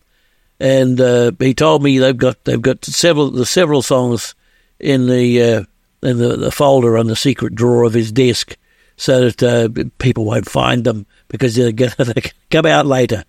[0.60, 4.36] and uh, he told me they've got they've got several the several songs
[4.80, 5.64] in the uh,
[6.02, 8.56] in the, the folder on the secret drawer of his desk,
[8.96, 9.68] so that uh,
[9.98, 13.24] people won't find them because they're going to come out later.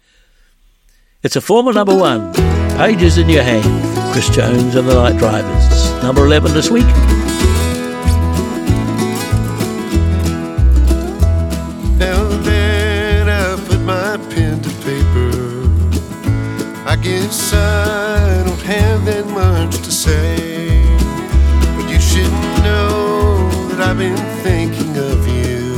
[1.23, 2.33] It's a former number one,
[2.77, 6.85] Pages in Your Hand, Chris Jones and the Night Drivers, number eleven this week.
[13.31, 15.31] I put my pen to paper,
[16.87, 20.68] I guess I don't have that much to say.
[23.99, 25.75] Been thinking of you.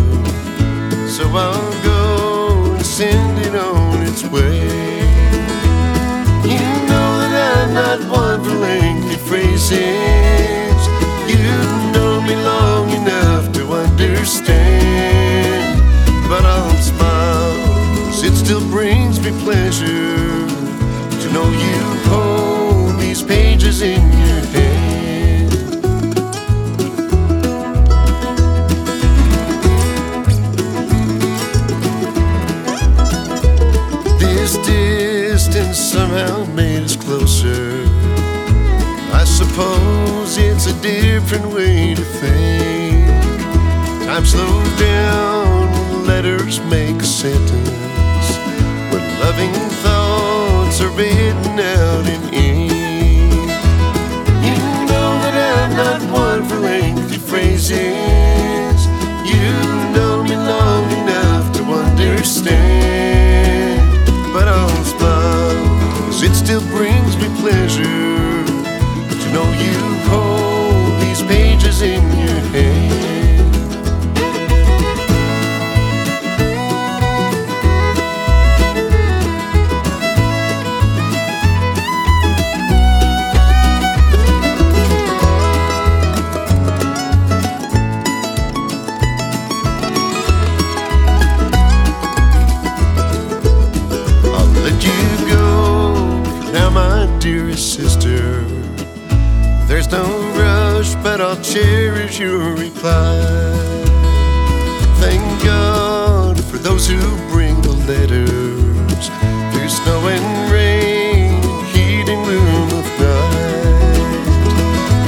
[1.09, 4.59] So I'll go and send it on its way.
[6.45, 10.81] You know that I'm not one for lengthy phrases.
[11.31, 14.61] You've known me long enough to understand.
[16.29, 17.55] But I'll smile,
[18.05, 20.45] 'cause it still brings me pleasure
[21.21, 21.70] to know you
[35.91, 37.83] somehow made us closer.
[39.11, 43.07] I suppose it's a different way to think.
[44.05, 48.29] Time slows down when letters make a sentence.
[48.91, 49.51] When loving
[49.83, 53.51] thoughts are written out in ink.
[54.47, 54.55] You
[54.87, 58.79] know that I'm not one for lengthy phrases.
[59.31, 59.45] You
[59.95, 63.10] know me long enough to understand.
[66.51, 68.43] Still brings me pleasure.
[69.21, 69.77] To know you
[70.11, 72.20] hold these pages in
[102.21, 103.19] your reply.
[105.01, 106.99] Thank God for those who
[107.31, 109.09] bring the letters
[109.51, 111.41] through snow and rain,
[111.73, 114.05] heat and gloom of night.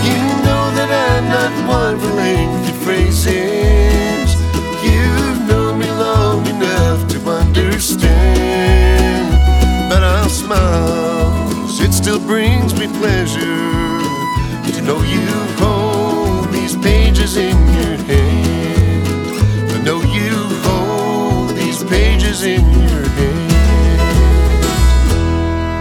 [0.09, 4.34] You know that I'm not one for lengthy phrases.
[4.82, 8.18] You've known me long enough to understand.
[9.88, 11.32] But I'll smile,
[11.80, 14.01] it still brings me pleasure
[14.74, 15.22] to know you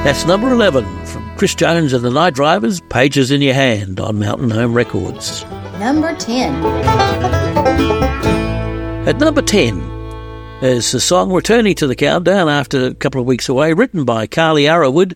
[0.05, 4.19] That's number 11 from Chris Jones and the Night Drivers, Pages in Your Hand on
[4.19, 5.45] Mountain Home Records.
[5.79, 6.65] Number 10.
[9.07, 9.79] At number 10
[10.61, 14.27] is the song returning to the countdown after a couple of weeks away, written by
[14.27, 15.15] Carley Arrowood.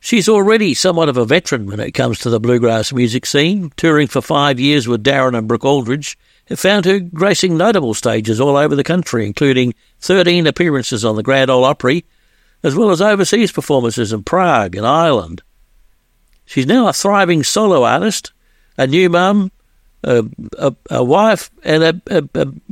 [0.00, 4.08] She's already somewhat of a veteran when it comes to the bluegrass music scene, touring
[4.08, 6.18] for five years with Darin and Brooke Aldridge.
[6.48, 11.22] It found her gracing notable stages all over the country, including 13 appearances on the
[11.22, 12.04] Grand Ole Opry,
[12.62, 15.42] as well as overseas performances in Prague and Ireland.
[16.44, 18.32] She's now a thriving solo artist,
[18.76, 19.50] a new mum,
[20.04, 20.24] a,
[20.58, 22.22] a, a wife, and a, a,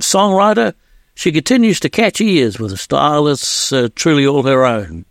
[0.01, 0.74] songwriter.
[1.14, 5.05] She continues to catch ears with a style that's uh, truly all her own.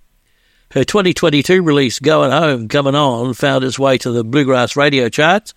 [0.71, 5.53] Her 2022 release, Going Home, Coming On, found its way to the bluegrass radio charts,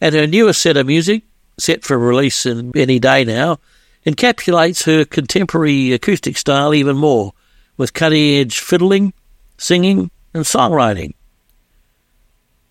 [0.00, 1.22] and her newest set of music,
[1.58, 3.58] set for release in any day now,
[4.04, 7.32] encapsulates her contemporary acoustic style even more,
[7.76, 9.12] with cutting edge fiddling,
[9.58, 11.14] singing, and songwriting.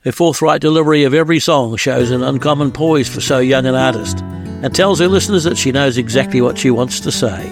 [0.06, 4.20] Her forthright delivery of every song shows an uncommon poise for so young an artist
[4.62, 7.48] and tells her listeners that she knows exactly what she wants to say.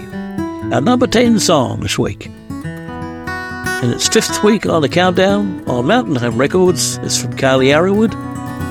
[0.72, 2.28] Our number 10 song this week.
[3.84, 8.14] In its fifth week on the countdown on Mountain Home Records, is from Carley Arrowood,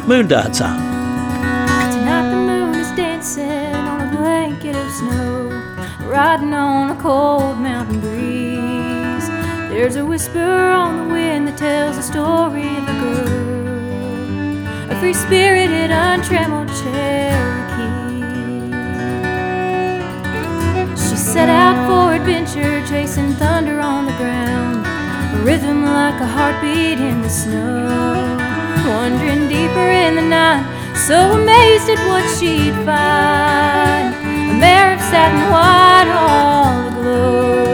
[0.07, 0.65] Moon Dancer.
[0.65, 8.12] Tonight the moon is dancing on a blanket of snow, riding on a cold mountain.
[9.73, 15.15] There's a whisper on the wind that tells the story of a girl, a free
[15.15, 17.89] spirited, untrammeled Cherokee.
[20.95, 27.01] She set out for adventure, chasing thunder on the ground, a rhythm like a heartbeat
[27.01, 28.37] in the snow.
[28.87, 30.67] Wandering deeper in the night,
[31.09, 34.15] so amazed at what she'd find.
[34.53, 37.72] A mare of satin white, all aglow.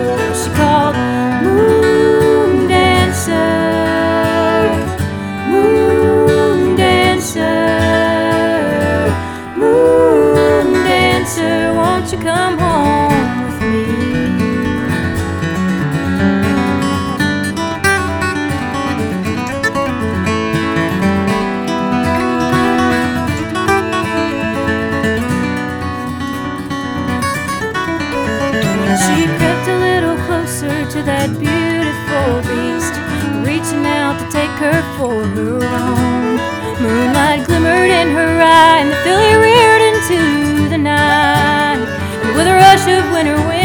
[34.59, 36.37] Her for her own.
[36.83, 41.79] Moonlight glimmered in her eye, and the filly reared into the night.
[42.23, 43.58] And with a rush of winter wind,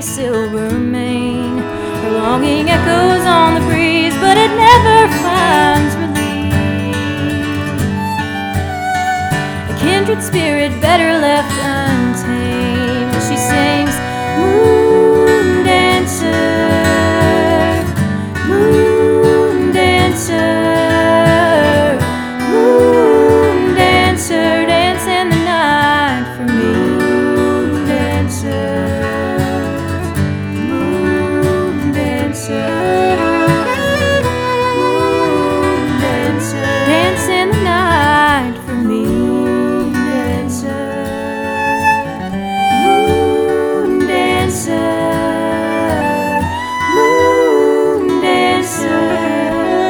[0.00, 1.58] silver mane.
[1.58, 6.54] Her longing echoes on the breeze, but it never finds relief.
[9.70, 11.50] A kindred spirit better left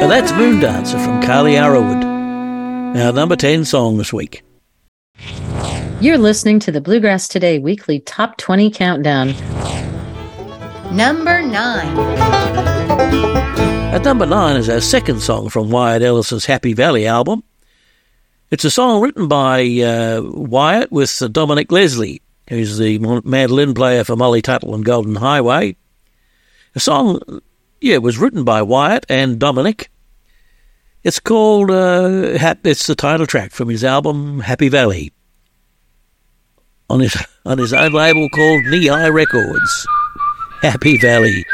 [0.09, 2.03] And that's Moon Dancer from Carley Arrowood.
[2.99, 4.41] Our number 10 song this week.
[6.01, 9.35] You're listening to the Bluegrass Today weekly top 20 countdown.
[10.91, 11.53] Number 9.
[13.93, 17.43] At number 9 is our second song from Wyatt Ellis's Happy Valley album.
[18.49, 23.75] It's a song written by uh, Wyatt with uh, Dominick Leslie, who's the mon- mandolin
[23.75, 25.75] player for Molly Tuttle and Golden Highway.
[26.73, 27.19] The song,
[27.79, 29.91] yeah, was written by Wyatt and Dominick.
[31.03, 35.13] It's called, uh, it's the title track from his album Happy Valley
[36.89, 39.87] on his, on his own label called Knee High Records.
[40.61, 41.45] Happy Valley.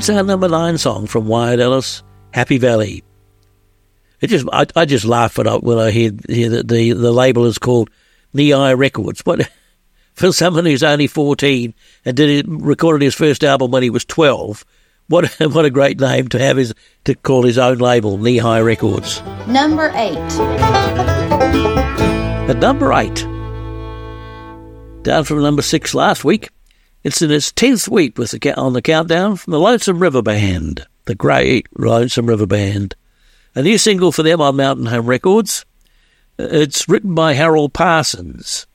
[0.00, 3.04] That's our number nine song from Wyatt Ellis, Happy Valley.
[4.22, 7.12] It just I, I just laugh when I when I hear, hear that the, the
[7.12, 7.90] label is called
[8.32, 9.20] Nei Records.
[9.26, 9.50] What
[10.14, 11.74] for someone who's only fourteen
[12.06, 14.64] and did it, recorded his first album when he was twelve.
[15.08, 16.72] What what a great name to have his
[17.04, 19.20] to call his own label, Nei Records.
[19.48, 20.16] Number 8.
[22.48, 23.16] At number eight,
[25.02, 26.48] down from number six last week,
[27.02, 30.86] it's in its tenth week with the on the countdown from the Lonesome River Band,
[31.06, 32.94] the great Lonesome River Band.
[33.54, 35.64] A new single for them on Mountain Home Records.
[36.38, 38.66] It's written by Harold Parsons.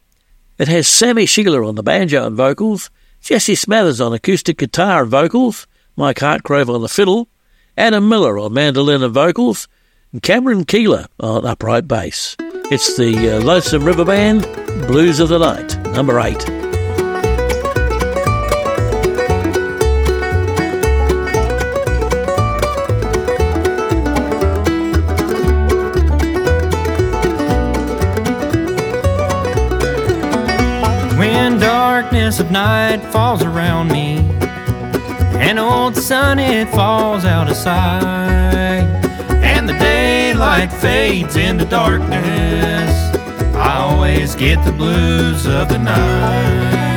[0.58, 2.90] It has Sammy Shelor on the banjo and vocals,
[3.22, 7.30] Jesse Smathers on acoustic guitar and vocals, Mike Hartgrove on the fiddle,
[7.78, 9.68] Adam Miller on mandolin and vocals,
[10.12, 12.36] and Kameron Keller on upright bass.
[12.40, 14.44] It's the uh, Lonesome River Band,
[14.88, 16.65] Blues of the Night, number eight.
[32.02, 34.18] Darkness of night falls around me,
[35.40, 38.84] and old sun it falls out of sight,
[39.42, 43.16] and the daylight fades into darkness,
[43.56, 46.95] I always get the blues of the night.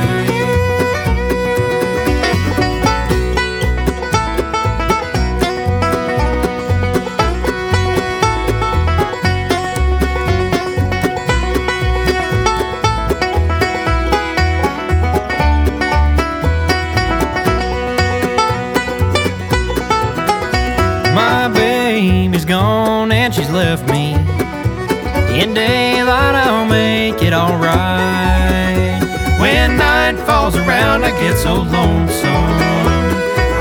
[25.39, 29.01] In daylight, I'll make it alright.
[29.39, 32.57] When night falls around, I get so lonesome.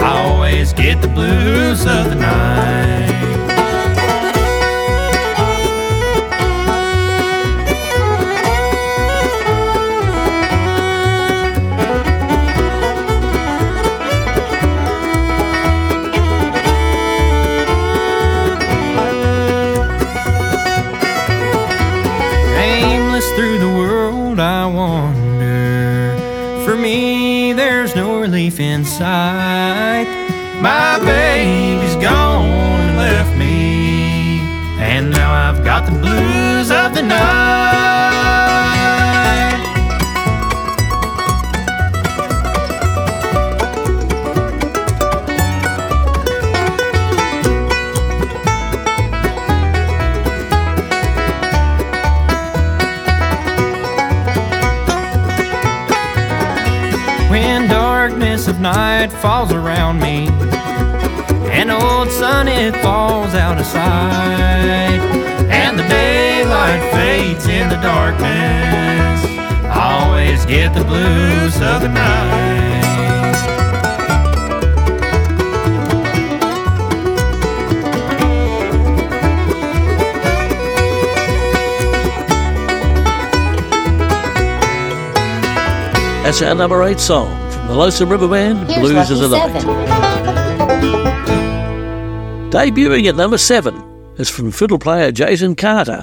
[0.02, 2.97] I always get the blues of the night.
[28.48, 30.06] No relief in sight.
[30.60, 31.37] My baby's
[58.72, 60.28] night falls around me,
[61.58, 65.00] and old sun it falls out of sight,
[65.48, 69.20] and the daylight fades in the darkness,
[69.64, 72.76] I always get the blues of the night.
[86.22, 87.47] That's our number eight song
[87.78, 89.62] from the River Band, Here's Blues of the Night.
[89.62, 89.78] seven.
[92.50, 93.76] Debuting at number seven
[94.16, 96.02] is from fiddle player Jason Carter.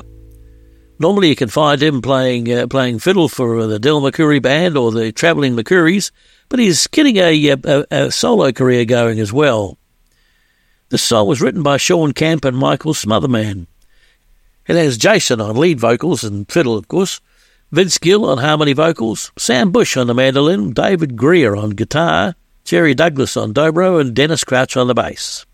[1.00, 4.90] Normally, you can find him playing uh, playing fiddle for the Del McCoury Band or
[4.94, 6.12] the Travelling McCourys,
[6.48, 9.78] but he's getting a, a, a solo career going as well.
[10.90, 13.68] This song was written by Shawn Camp and Michael Smotherman.
[14.66, 17.20] It has Jason on lead vocals and fiddle, of course,
[17.72, 22.93] Vince Gill on harmony vocals, Sam Bush on the mandolin, David Grier on guitar, Jerry
[22.93, 25.45] Douglas on dobro, and Dennis Crouch on the bass.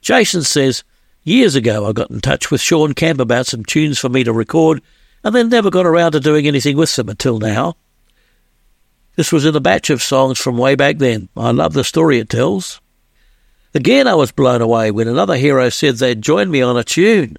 [0.00, 0.84] Jason says,
[1.22, 4.32] Years ago I got in touch with Shawn Camp about some tunes for me to
[4.32, 4.80] record,
[5.22, 7.76] and then never got around to doing anything with them until now.
[9.16, 11.28] This was in a batch of songs from way back then.
[11.36, 12.80] I love the story it tells.
[13.74, 17.36] Again, I was blown away when another hero said they'd join me on a tune.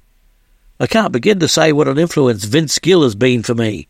[0.79, 3.87] I can't begin to say what an influence Vince Gill has been for me.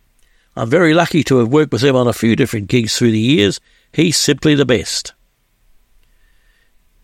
[0.55, 3.19] I'm very lucky to have worked with him on a few different gigs through the
[3.19, 3.59] years.
[3.93, 5.13] He's simply the best.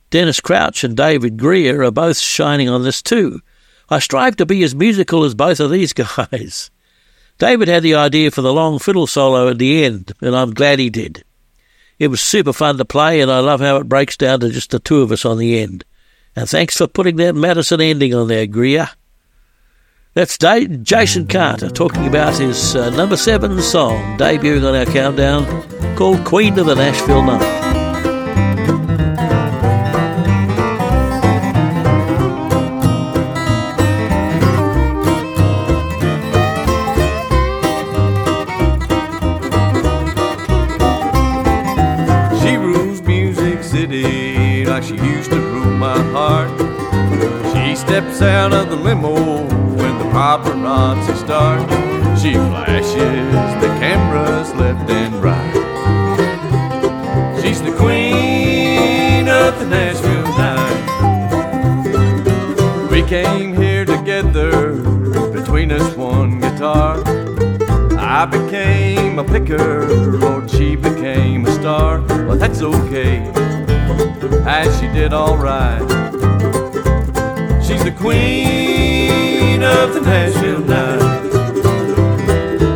[0.09, 3.41] Dennis Crouch and David Grier are both shining on this too.
[3.89, 6.71] I strive to be as musical as both of these guys.
[7.37, 10.79] David had the idea for the long fiddle solo at the end, and I'm glad
[10.79, 11.23] he did.
[11.99, 14.71] It was super fun to play, and I love how it breaks down to just
[14.71, 15.83] the two of us on the end.
[16.35, 18.89] And thanks for putting that Madison ending on there, Grier.
[20.17, 20.35] That's
[20.81, 25.45] Jason Carter talking about his uh, number seven song debuting on our countdown
[25.95, 27.67] called Queen of the Nashville Night.
[43.61, 46.49] City like she used to rule my heart.
[47.53, 49.56] She steps out of the limo
[50.17, 51.61] paparazzi start.
[52.19, 55.53] She flashes the cameras left and right.
[57.39, 60.85] She's the queen of the Nashville night.
[62.89, 64.73] We came here together,
[65.37, 66.93] between us one guitar.
[67.99, 72.01] I became a picker, Lord, she became a star.
[72.25, 73.19] Well, that's okay,
[74.47, 75.87] as she did alright.
[77.63, 78.66] She's the queen
[79.63, 81.01] of the Nashville night.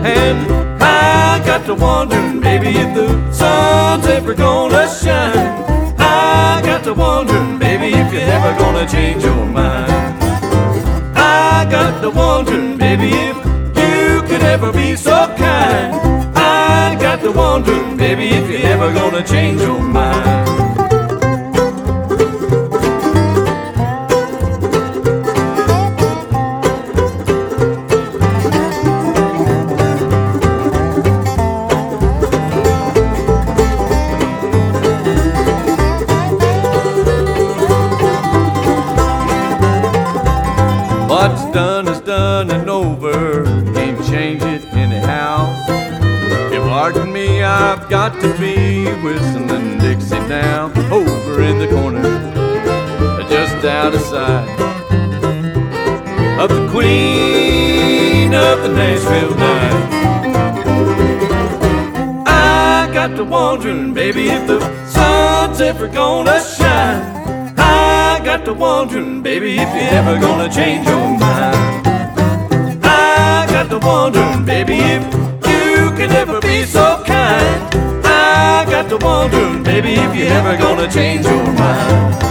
[0.05, 0.37] And
[0.81, 5.95] I got to wondering, baby, if the sun's ever gonna shine.
[5.97, 9.91] I got to wondering, baby, if you're ever gonna change your mind.
[11.15, 13.37] I got to wondering, baby, if
[13.77, 15.95] you could ever be so kind.
[16.35, 20.70] I got to wondering, baby, if you're ever gonna change your mind.
[47.71, 50.65] I've got to be whistling Dixie now.
[50.91, 52.01] Over in the corner,
[53.29, 54.59] just out of sight
[56.37, 59.87] of the queen of the Nashville night.
[62.27, 67.55] I got to wondering, baby, if the sun's ever gonna shine.
[67.57, 71.87] I got to wondering, baby, if you're ever gonna change your mind.
[72.83, 75.20] I got to wondering, baby, if
[76.01, 77.75] can ever be so kind.
[78.03, 82.30] I got to wondering, baby, if you're ever gonna change your mind.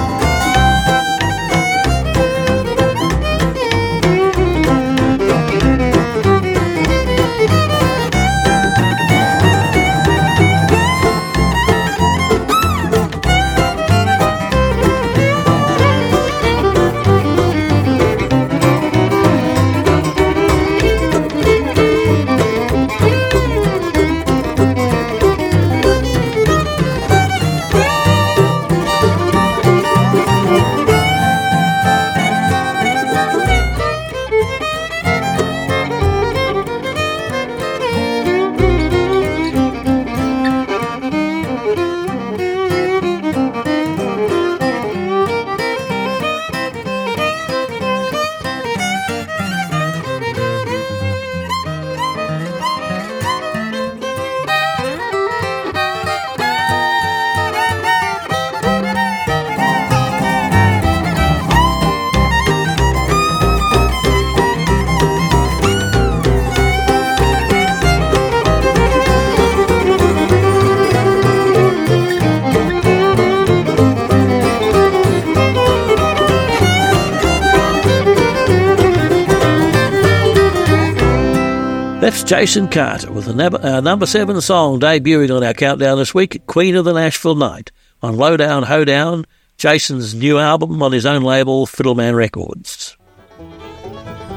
[82.40, 86.46] Jason Carter with a number, uh, number seven song debuting on our countdown this week,
[86.46, 87.70] Queen of the Nashville Night,
[88.00, 89.26] on Lowdown Hoedown,
[89.58, 92.96] Jason's new album on his own label, Fiddleman Records.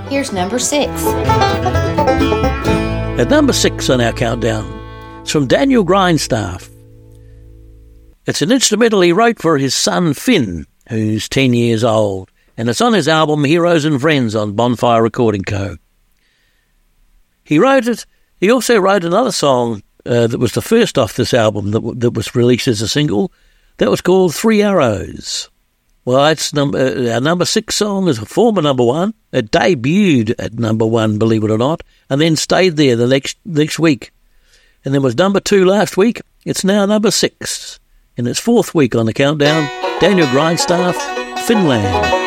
[0.10, 0.92] Here's number six.
[3.16, 6.70] At number six on our countdown, it's from Daniel Grindstaff.
[8.26, 12.82] It's an instrumental he wrote for his son Finn, who's 10 years old, and it's
[12.82, 15.78] on his album Heroes and Friends on Bonfire Recording Co.
[17.44, 18.06] He wrote it.
[18.40, 22.00] He also wrote another song uh, that was the first off this album that, w-
[22.00, 23.32] that was released as a single.
[23.78, 25.50] That was called Three Arrows.
[26.06, 29.14] Well, it's number uh, our number six song is a former number one.
[29.32, 33.38] It debuted at number one, believe it or not, and then stayed there the next
[33.46, 34.12] next week.
[34.84, 36.22] And then was number two last week.
[36.46, 37.80] It's now number six
[38.18, 39.64] in its fourth week on the countdown.
[40.02, 40.98] Daniel Grindstaff,
[41.48, 42.23] Finland.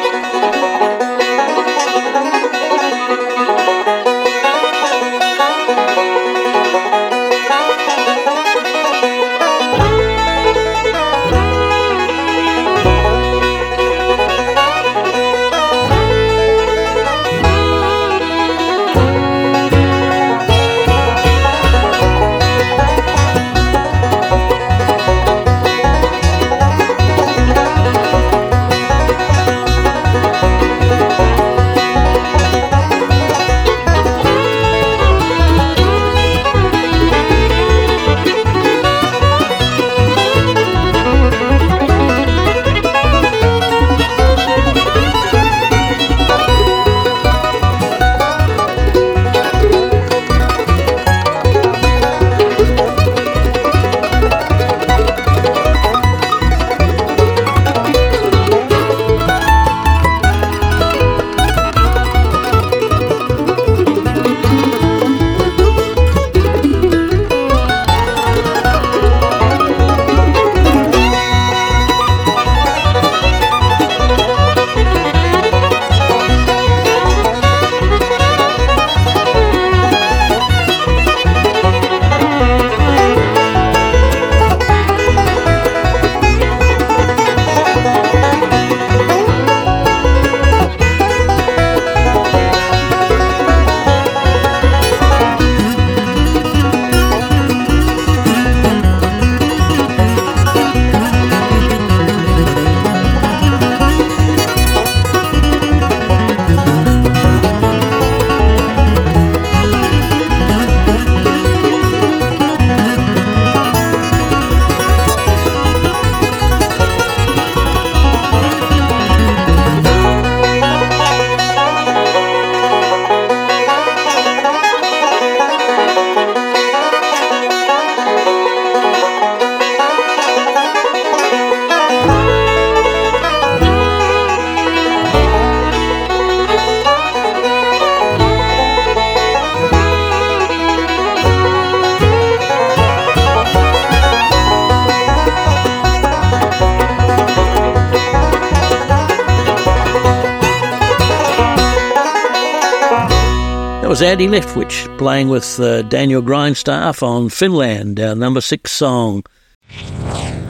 [154.17, 159.22] Andy Leftwich playing with uh, Daniel Grindstaff on Finland, our number six song.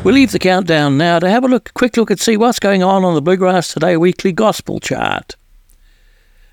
[0.04, 2.84] We leave the countdown now to have a look, quick look and see what's going
[2.84, 5.34] on on the Bluegrass Today Weekly Gospel Chart.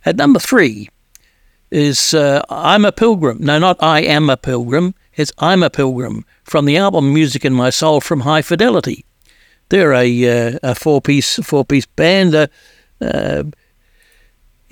[0.04, 0.90] At number three
[1.70, 3.38] is uh, I'm a Pilgrim.
[3.40, 4.96] No, not I Am a Pilgrim.
[5.14, 9.06] It's I'm a Pilgrim from the album Music in My Soul from High Fidelity.
[9.70, 12.34] They're a, uh, a four piece four piece band.
[12.34, 12.48] Uh,
[13.00, 13.44] uh,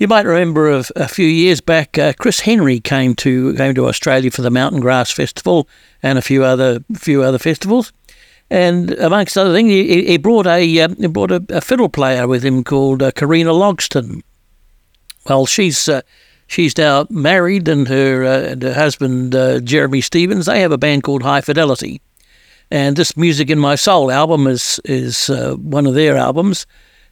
[0.02, 3.86] you might remember a, a few years back, uh, Chris Henry came to came to
[3.86, 5.68] Australia for the Mountain Grass Festival
[6.02, 7.92] and a few other few other festivals.
[8.50, 12.26] And amongst other things, he, he brought a uh, he brought a, a, fiddle player
[12.26, 14.22] with him called uh, Corrina Logston.
[15.28, 16.02] Well, she's uh,
[16.48, 19.32] she's now married, and her uh, and her husband
[19.64, 22.00] Jeremy Stephens they have a band called High Fidelity.
[22.72, 26.66] And this Music in My Soul album is is one of their albums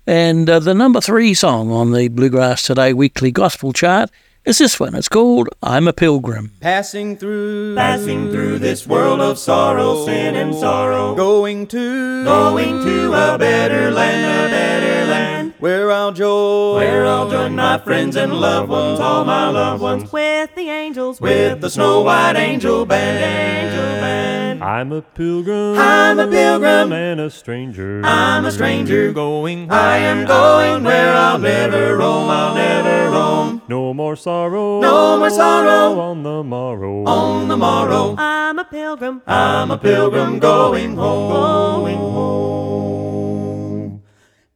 [0.06, 4.10] and uh, the number three song on the Bluegrass Today weekly gospel chart
[4.44, 4.94] is this one.
[4.94, 6.52] It's called I'm a Pilgrim.
[6.60, 11.14] Passing through, passing through this world of sorrow, sin and sorrow.
[11.14, 15.49] Going to, going to a better land, a better land.
[15.60, 20.10] Where I'll join, where I'll join my friends and loved ones, all my loved ones.
[20.10, 23.68] With the angels, with the snow white angel band.
[23.68, 24.64] Angel band.
[24.64, 28.00] I'm a pilgrim, I'm a pilgrim, and a stranger.
[28.04, 33.60] I'm a stranger going, I am going where I'll never roam, I'll never roam.
[33.68, 38.14] No more sorrow, no more sorrow on the morrow, on the morrow.
[38.16, 42.69] I'm a pilgrim, I'm a pilgrim going home, going home.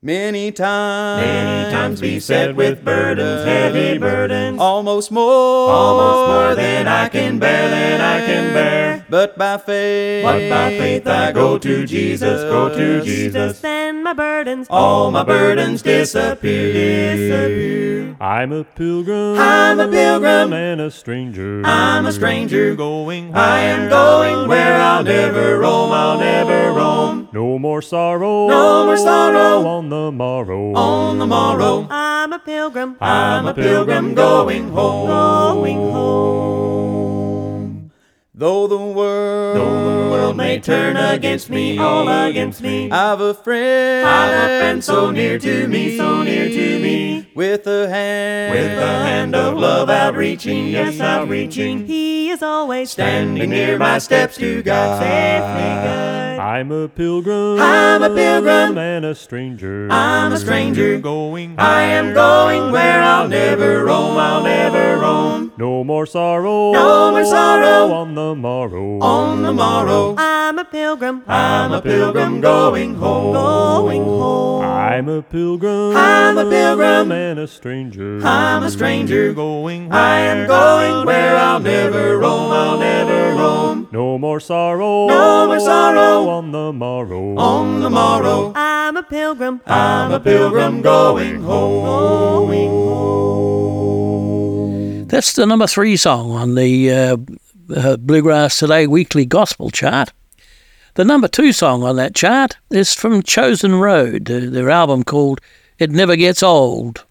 [0.07, 7.09] Many times, many times beset with burdens, heavy burdens, almost more, almost more than I
[7.09, 9.07] can bear, than I can bear.
[9.09, 13.59] But by faith, but by faith I go to Jesus, go to Jesus.
[14.05, 17.17] My burdens, all my burdens disappear.
[17.17, 18.17] disappear.
[18.21, 21.63] I'm a pilgrim, I'm a pilgrim, and a stranger.
[21.65, 27.31] I'm a stranger going, I am going where I'll never roam, I'll never roam.
[27.33, 31.87] No more sorrow, no more sorrow on the morrow, on the morrow.
[31.89, 36.74] I'm a pilgrim, I'm a pilgrim going home, going home.
[38.37, 43.33] Though the world, though the world may turn against me, all against me, I've a
[43.33, 48.53] friend, I've a friend so near to me, so near to me, with a hand,
[48.53, 51.87] with a hand of love outreaching, yes, outreaching.
[51.87, 56.24] He is always standing near my steps to guide, safely guide.
[56.45, 59.89] I'm a pilgrim, I'm a pilgrim, and a stranger.
[59.91, 60.99] I'm a stranger.
[60.99, 65.53] Going, I am going where I'll never roam, I'll never roam.
[65.57, 67.91] No more sorrow, no more sorrow.
[67.95, 70.17] On the morrow, on the morrow.
[70.45, 74.63] I'm a pilgrim, I'm a pilgrim going home, going home.
[74.63, 78.21] I'm a pilgrim, I'm a pilgrim, and a stranger.
[78.23, 83.89] I'm a stranger going, I am going where I'll never roam, I'll never roam.
[83.91, 88.53] No more sorrow, no more sorrow on the morrow, on the morrow.
[88.55, 93.65] I'm a pilgrim, I'm a pilgrim going home, going home.
[95.09, 97.17] That's the number three song on the uh,
[97.75, 100.13] uh, Bluegrass Today weekly gospel chart.
[100.95, 105.41] The number two song on that chart is from Chosen Road, uh, their album called
[105.77, 107.05] It Never Gets Old.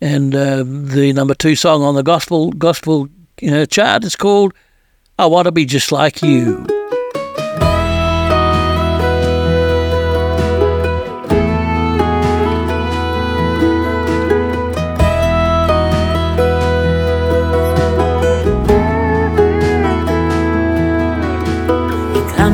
[0.00, 3.08] And uh, the number two song on the gospel gospel
[3.48, 4.54] uh, chart is called
[5.20, 6.66] I Want to Be Just Like You.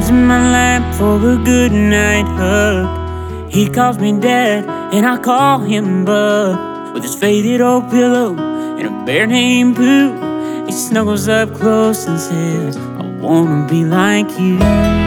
[0.09, 3.51] In my lap for a good night hug.
[3.51, 4.65] He calls me dad,
[4.95, 6.95] and I call him bub.
[6.95, 8.37] With his faded old pillow
[8.79, 14.31] and a bear named Pooh, he snuggles up close and says, I wanna be like
[14.39, 14.59] you.
[14.59, 14.99] Mm.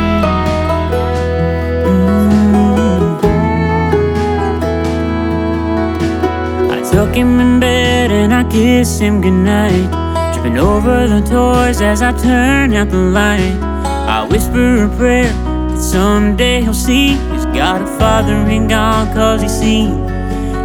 [6.72, 9.90] I tuck him in bed and I kiss him goodnight.
[10.34, 13.71] Tripping over the toys as I turn out the light.
[14.12, 19.42] I whisper a prayer that someday he'll see he's got a father in God cause
[19.42, 20.06] he's seen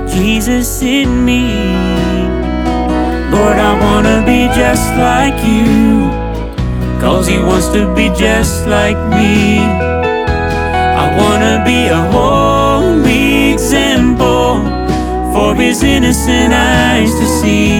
[0.09, 1.47] Jesus in me.
[3.31, 6.10] Lord, I wanna be just like you
[7.01, 9.59] cause he wants to be just like me.
[11.02, 14.59] I wanna be a holy example
[15.32, 17.78] for his innocent eyes to see.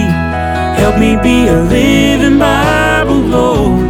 [0.79, 3.86] Help me be a living Bible, Lord,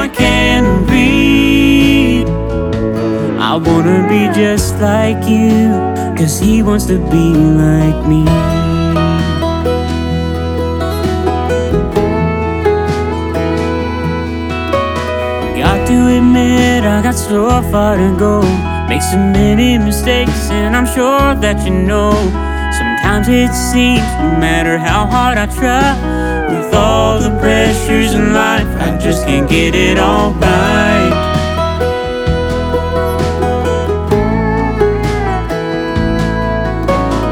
[0.00, 2.24] I can be.
[3.38, 5.76] I wanna be just like you,
[6.16, 8.24] cause he wants to be like me.
[15.60, 18.40] Got to admit, I got so far to go.
[18.88, 22.12] Make so many mistakes, and I'm sure that you know.
[22.72, 26.19] Sometimes it seems, no matter how hard I try
[26.50, 31.30] with all the pressures in life, I just can't get it all right.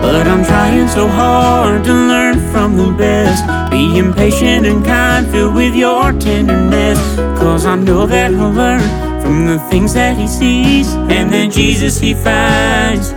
[0.02, 3.44] But I'm trying so hard to learn from the best.
[3.70, 6.98] Being patient and kind, filled with your tenderness.
[7.38, 8.80] Cause I know that I'll learn
[9.20, 10.88] from the things that he sees.
[10.94, 13.12] And the Jesus he finds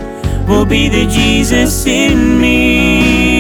[0.48, 3.31] will be the Jesus in me.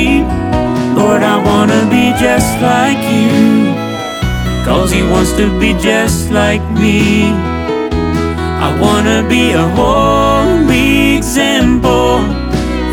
[1.01, 3.73] Lord, I wanna be just like you.
[4.63, 7.31] Cause he wants to be just like me.
[8.67, 12.21] I wanna be a holy example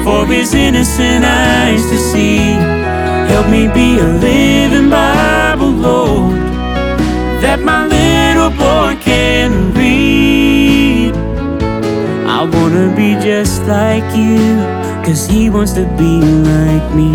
[0.05, 2.39] for his innocent eyes to see.
[3.31, 6.37] Help me be a living Bible, Lord,
[7.43, 11.13] that my little boy can read.
[12.27, 14.39] I wanna be just like you,
[15.05, 17.13] cause he wants to be like me.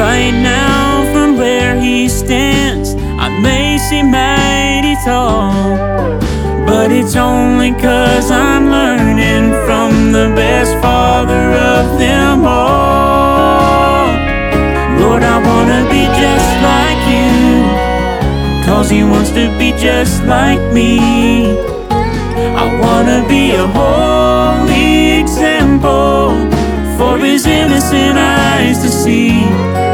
[0.00, 5.52] Right now, from where he stands, I may seem mighty tall.
[6.64, 14.06] But it's only cause I'm learning from the best father of them all.
[15.02, 21.60] Lord, I wanna be just like you, cause he wants to be just like me.
[21.90, 26.48] I wanna be a holy example
[26.96, 29.89] for his innocent eyes to see.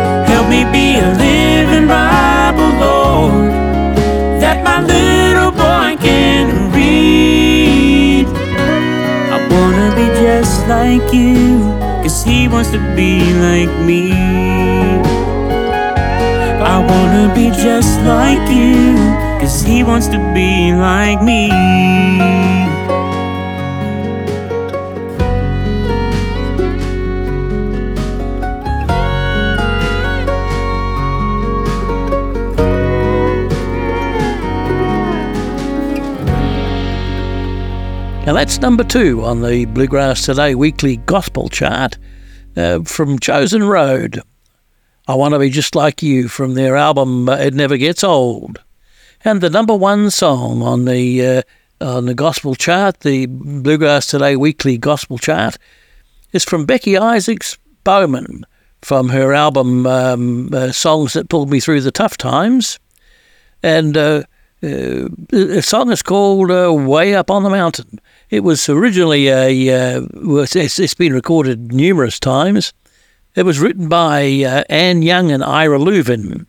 [0.57, 3.51] Me be a living Bible, Lord,
[4.41, 8.27] that my little boy can read.
[9.35, 11.61] I wanna be just like you,
[12.03, 14.13] cause he wants to be like me.
[16.65, 18.97] I wanna be just like you,
[19.39, 21.51] cause he wants to be like me.
[38.27, 41.97] Now that's number two on the Bluegrass Today weekly gospel chart
[42.57, 44.21] uh, from Chosen Road.
[45.07, 48.61] I Want to Be Just Like You from their album uh, It Never Gets Old.
[49.25, 51.43] And the number one song on the uh,
[51.81, 55.57] on the gospel chart, the Bluegrass Today weekly gospel chart,
[56.33, 58.45] is from Becky Isaacs Bowman
[58.83, 62.81] from her album um, uh, Songs That Pulled Me Through the Tough Times.
[63.63, 64.25] And uh,
[64.63, 68.01] uh, the song is called uh, Way Up on the Mountain.
[68.29, 72.73] It was originally a, uh, it's been recorded numerous times.
[73.37, 76.47] It was written by uh, Anne Young and Ira Louvin.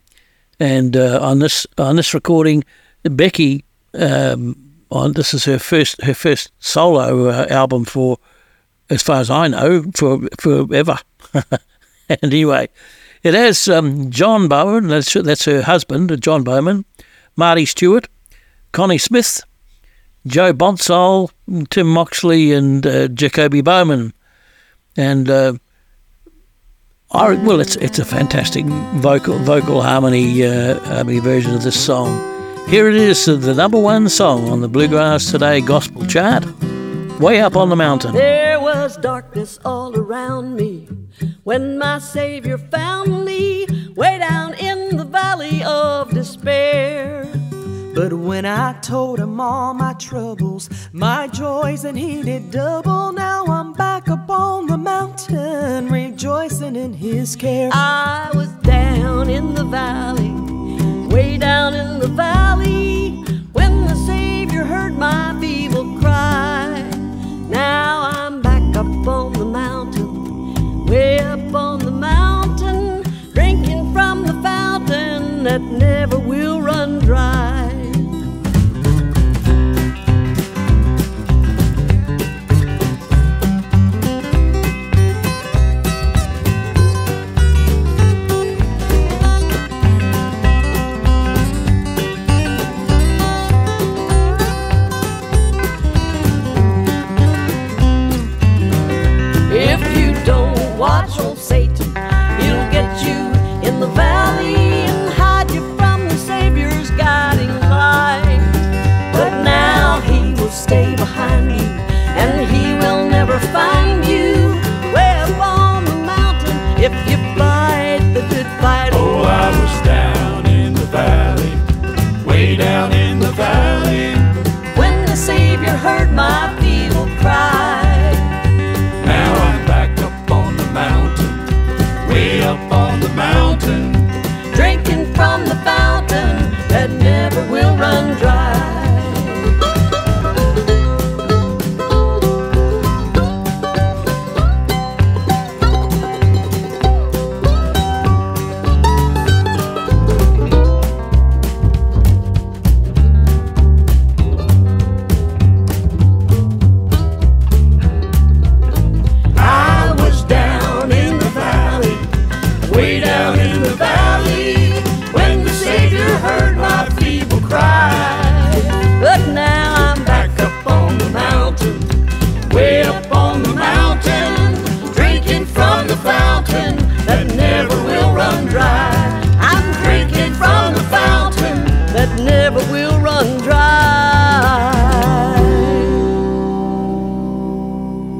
[0.59, 2.63] And uh, on this on this recording,
[3.03, 3.63] Becky,
[3.93, 4.55] um,
[4.89, 8.17] on this is her first her first solo uh, album for,
[8.89, 10.97] as far as I know, for forever.
[11.33, 11.53] and
[12.23, 12.69] anyway,
[13.21, 16.85] it has um, John Bowen, that's that's her husband, John Bowman,
[17.35, 18.07] Marty Stuart,
[18.71, 19.41] Connie Smith,
[20.27, 21.31] Joe Bonsall,
[21.69, 24.13] Tim Moxley, and uh, Jacoby Bowman.
[24.95, 25.53] And uh,
[27.11, 32.19] I, well, it's it's a fantastic vocal vocal harmony uh, harmony version of this song.
[32.67, 36.43] Here it is, the number one song on the Bluegrass Today Gospel Chart,
[37.19, 38.13] way up on the mountain.
[38.13, 40.89] There was darkness all around me
[41.43, 47.36] when my Savior found me way down in the valley of despair.
[47.97, 53.43] But when I told him all my troubles, my joys, and he did double, now
[53.47, 57.71] I'm back up on the mountain, rejoicing in his care.
[57.73, 60.29] I was down in the valley,
[61.07, 66.87] way down in the valley, when the Savior heard my feeble cry.
[67.49, 73.01] Now I'm back up on the mountain, way up on the mountain,
[73.33, 77.56] drinking from the fountain that never will run dry.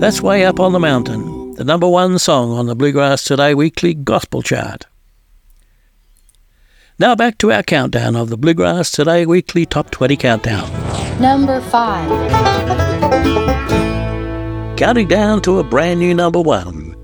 [0.08, 3.94] That's Way Up on the Mountain, the number one song on the Bluegrass Today weekly
[3.94, 4.86] gospel chart.
[6.98, 10.72] Now back to our countdown of the Bluegrass Today weekly top 20 countdown.
[11.20, 12.08] Number 5.
[14.78, 16.96] Counting down to a brand new number one.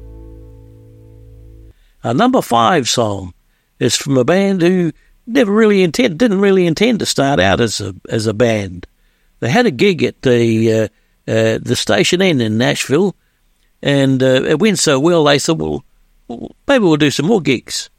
[2.05, 3.33] Our number five song
[3.79, 4.93] is from a band who
[5.27, 8.87] never really intend, didn't really intend to start out as a as a band.
[9.41, 10.87] They had a gig at the uh,
[11.27, 13.15] uh, the Station Inn in Nashville,
[13.81, 15.83] and uh, it went so well they said, "Well,
[16.67, 17.89] maybe we'll do some more gigs."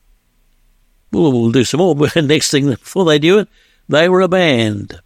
[1.13, 1.95] Well, we'll do some more.
[1.97, 3.49] But next thing, before they do it,
[3.89, 5.01] they were a band.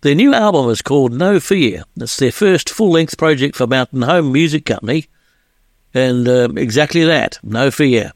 [0.00, 1.84] Their new album is called No Fear.
[1.96, 5.06] It's their first full length project for Mountain Home Music Company,
[5.94, 8.12] and um, exactly that, No Fear.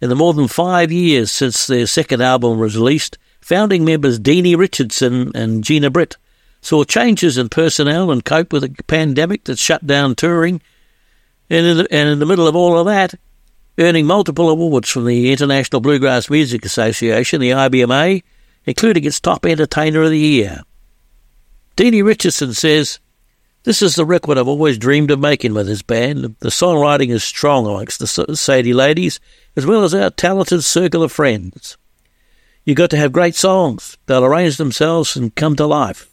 [0.00, 4.56] In the more than five years since their second album was released, founding members Deanie
[4.56, 6.16] Richardson and Gina Britt
[6.66, 10.60] saw changes in personnel and cope with a pandemic that shut down touring.
[11.48, 13.14] And in, the, and in the middle of all of that,
[13.78, 18.24] earning multiple awards from the International Bluegrass Music Association, the IBMA,
[18.64, 20.62] including its Top Entertainer of the Year.
[21.76, 22.98] Deanie Richardson says,
[23.62, 26.34] This is the record I've always dreamed of making with this band.
[26.40, 29.20] The songwriting is strong amongst the Sadie ladies,
[29.54, 31.76] as well as our talented circle of friends.
[32.64, 33.98] You've got to have great songs.
[34.06, 36.10] They'll arrange themselves and come to life.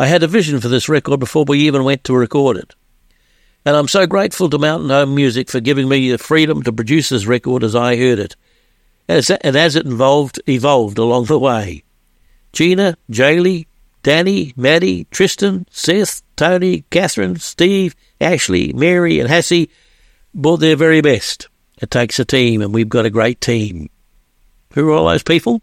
[0.00, 2.76] I had a vision for this record before we even went to record it.
[3.64, 7.08] And I'm so grateful to Mountain Home Music for giving me the freedom to produce
[7.08, 8.36] this record as I heard it,
[9.08, 11.82] as, and as it involved, evolved along the way.
[12.52, 13.66] Gina, Jaelee,
[14.04, 19.68] Dani, Maddie, Tristan, Seth, Tony, Catherine, Steve, Ashley, Mary, and Hassie
[20.32, 21.48] brought their very best.
[21.82, 23.90] It takes a team, and we've got a great team.
[24.74, 25.60] Who are all those people?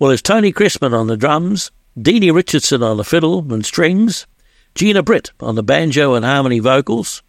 [0.00, 1.70] Well, there's Tony Creasman on the drums,
[2.02, 4.26] Deanie Richardson on the fiddle and strings,
[4.74, 7.22] Gina Britt on the banjo and harmony vocals,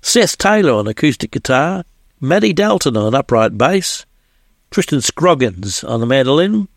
[0.00, 1.84] Seth Taylor on acoustic guitar,
[2.20, 4.04] Maddie Dalton on upright bass,
[4.70, 6.68] Tristan Scroggins on the mandolin,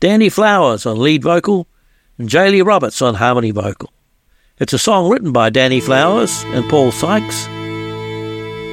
[0.00, 1.66] Dani Flowers on lead vocal,
[2.18, 3.92] and Jaelee Roberts on harmony vocal.
[4.58, 7.46] It's a song written by Dani Flowers and Paul Sykes.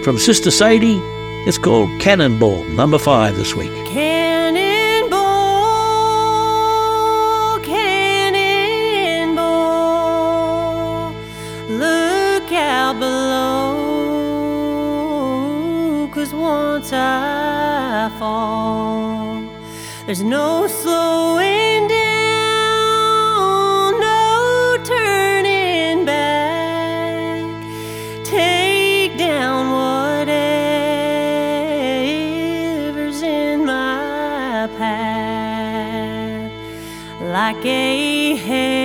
[0.03, 0.99] From Sister Sadie,
[1.47, 3.71] it's called Cannonball, number five this week.
[3.87, 4.68] Cannonball,
[16.49, 19.43] once I fall,
[20.05, 23.19] there's no slowing down,
[23.99, 27.43] no turning back.
[28.25, 30.41] Take down whatever's
[33.21, 36.51] in my path,
[37.21, 38.78] like a hammer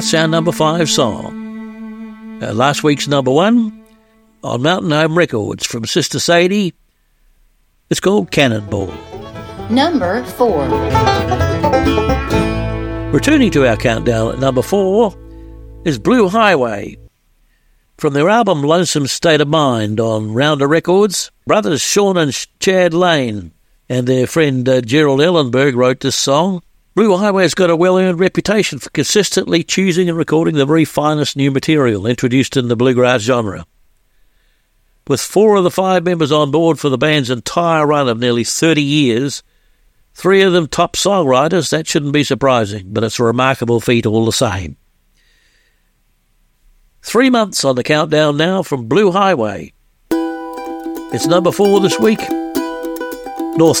[0.00, 2.40] That's our number five song.
[2.42, 3.84] Uh, last week's number one
[4.42, 6.72] on Mountain Home Records from Sister Sadie.
[7.90, 8.94] It's called Cannonball.
[9.68, 10.68] Number 4.
[13.12, 15.14] Returning to our countdown at number four
[15.84, 16.96] is Blue Highway.
[17.98, 23.52] From their album Lonesome State of Mind on Rounder Records, brothers Shawn and Chad Lane
[23.86, 26.62] and their friend uh, Gerald Ellenberg wrote this song.
[26.94, 31.36] Blue Highway's got a well earned reputation for consistently choosing and recording the very finest
[31.36, 33.64] new material introduced in the bluegrass genre.
[35.06, 38.42] With four of the five members on board for the band's entire run of nearly
[38.42, 39.42] 30 years,
[40.14, 44.24] three of them top songwriters, that shouldn't be surprising, but it's a remarkable feat all
[44.24, 44.76] the same.
[47.02, 49.72] Three months on the countdown now from Blue Highway.
[51.12, 52.20] It's number four this week
[53.56, 53.78] North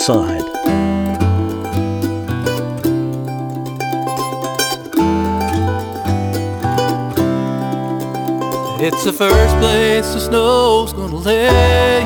[8.82, 12.00] It's the first place the snow's gonna lay,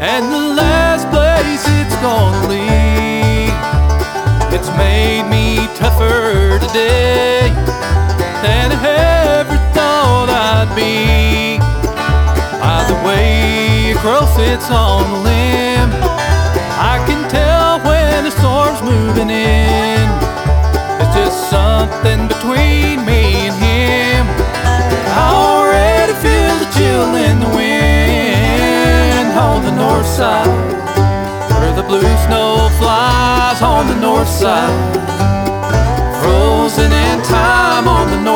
[0.00, 3.52] and the last place it's gonna leave.
[4.56, 7.52] It's made me tougher today
[8.40, 11.58] than I ever thought I'd be.
[12.58, 15.90] By the way a crow sits on a limb,
[16.80, 20.08] I can tell when the storm's moving in.
[21.02, 23.65] It's just something between me and him.
[26.76, 30.46] Chill in the wind on the north side,
[31.58, 34.76] where the blue snow flies on the north side,
[36.20, 38.35] frozen in time on the north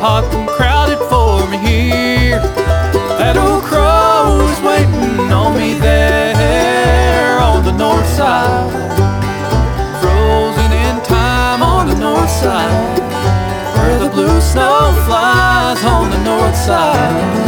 [0.00, 2.40] hot and crowded for me here.
[3.18, 8.70] That old crow is waiting on me there on the north side.
[10.00, 12.98] Frozen in time on the north side.
[13.76, 17.43] Where the blue snow flies on the north side.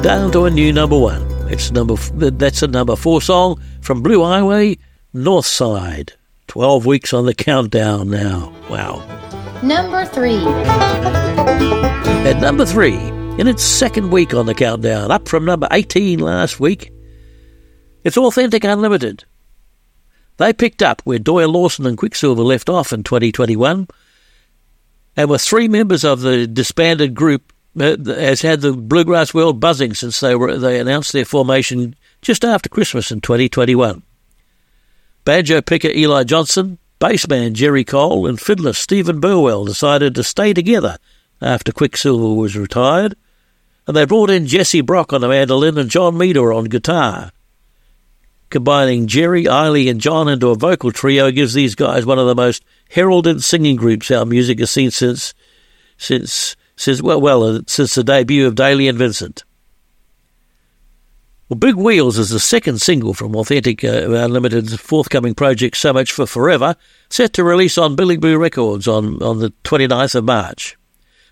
[0.00, 1.22] Down to a new number one.
[1.50, 4.78] It's number f- that's a number four song from Blue Highway,
[5.12, 6.14] North Side.
[6.48, 8.52] Twelve weeks on the countdown now.
[8.70, 9.04] Wow.
[9.62, 10.38] Number 3.
[12.26, 16.58] At number three, in its second week on the countdown, up from number 18 last
[16.58, 16.90] week,
[18.02, 19.24] it's Authentic Unlimited.
[20.38, 23.86] They picked up where Doyle Lawson and Quicksilver left off in 2021,
[25.16, 29.94] and were three members of the disbanded group Uh, has had the bluegrass world buzzing
[29.94, 34.02] since they were they announced their formation just after Christmas in 2021.
[35.24, 40.98] Banjo picker Eli Johnson, bassman Jerry Cole, and fiddler Stephen Burwell decided to stay together
[41.40, 43.16] after Quicksilver was retired,
[43.86, 47.32] and they brought in Jesse Brock on the mandolin and John Meador on guitar.
[48.50, 52.34] Combining Jerry, Eli, and John into a vocal trio gives these guys one of the
[52.34, 55.32] most heralded singing groups our music has seen since,
[55.96, 59.44] since, since well, well, uh, since the debut of Dailey and Vincent.
[61.48, 66.10] Well, Big Wheels is the second single from Authentic uh, Unlimited's forthcoming project So Much
[66.10, 66.74] for Forever,
[67.08, 70.76] set to release on Billy Blue Records on, on the 29th of March.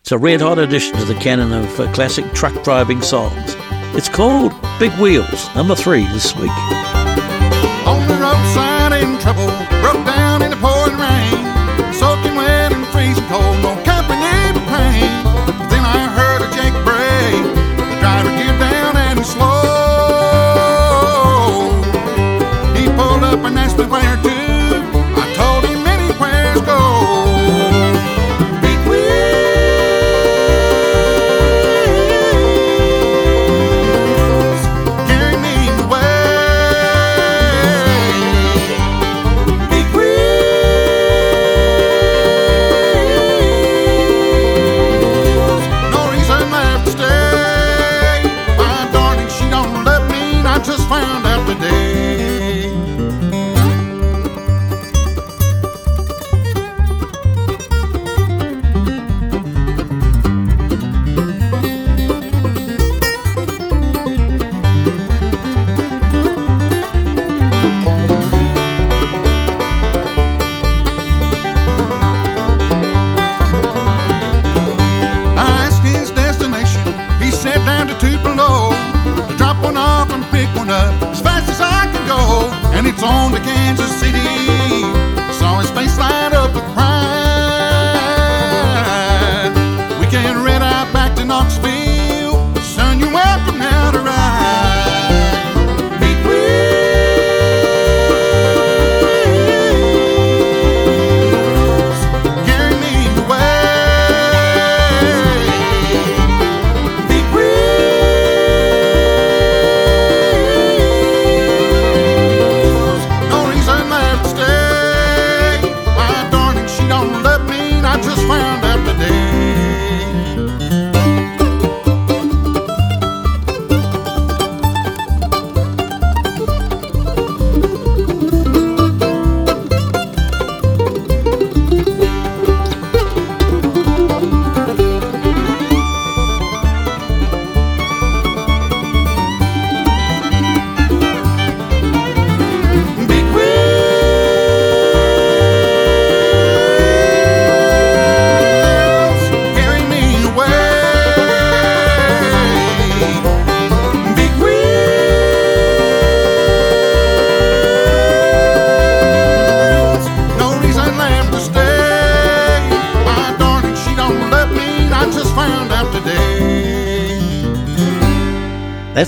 [0.03, 3.57] It's a red hot addition to the canon of uh, classic truck driving songs.
[3.97, 6.51] It's called Big Wheels, number three this week.
[7.89, 9.80] On the roadside in trouble,
[23.81, 24.30] up and
[82.81, 84.60] And it's on to Kansas City.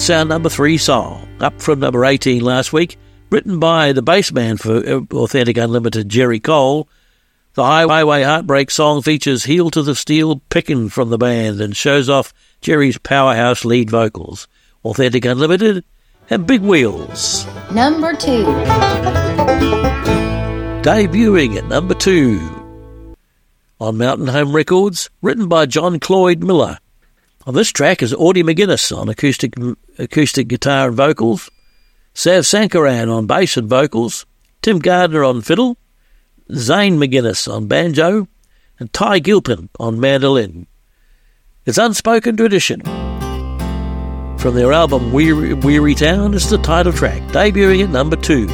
[0.03, 2.99] That's our number three song, up from number 18 last week,
[3.31, 6.89] written by the bass man for uh, Authentic Unlimited, Jerry Cole.
[7.55, 12.09] The Highway Heartbreak song features Heel to the Steel picking from the band and shows
[12.09, 14.49] off Jerry's powerhouse lead vocals.
[14.85, 15.85] Authentic Unlimited
[16.29, 17.47] and Big Wheels.
[17.71, 18.45] Number two.
[20.83, 22.41] Debuting at number two
[23.79, 26.79] on Mountain Home Records, written by John Cloyd Miller.
[27.45, 29.55] On this track is Audie McGinnis on acoustic
[29.99, 31.51] acoustic guitar and vocals,
[32.15, 34.27] Sav Sankaran on bass and vocals,
[34.61, 35.77] Tim Gardner on fiddle,
[36.55, 38.29] Zane McGinnis on banjo,
[38.79, 40.69] and Ty Gilpin on mandolin.
[41.67, 42.81] It's Unspoken Tradition.
[44.39, 48.47] From their album Weary, Weary Town is the title track, debuting at number two.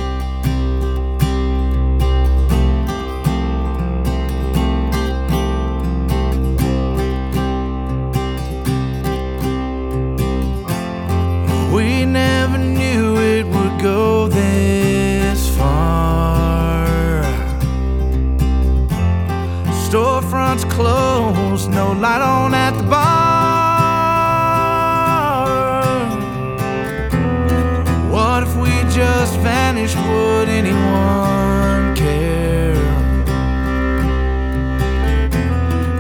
[20.49, 23.19] Storefronts closed, no light on at the bar.
[28.11, 29.97] What if we just vanished?
[29.97, 32.75] Would anyone care?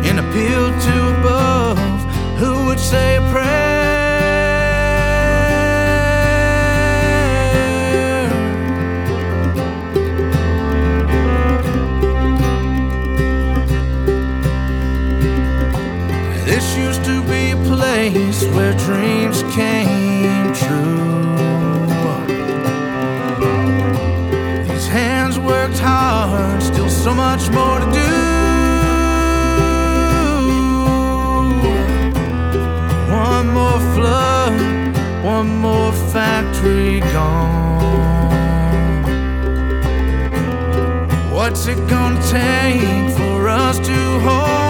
[0.05, 1.79] An appeal to above,
[2.39, 3.48] who would say a prayer?
[27.09, 28.13] So much more to do.
[33.31, 38.13] One more flood, one more factory gone.
[41.33, 44.68] What's it gonna take for us to hold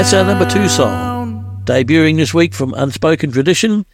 [0.00, 3.84] That's our number two song, debuting this week from Unspoken Tradition,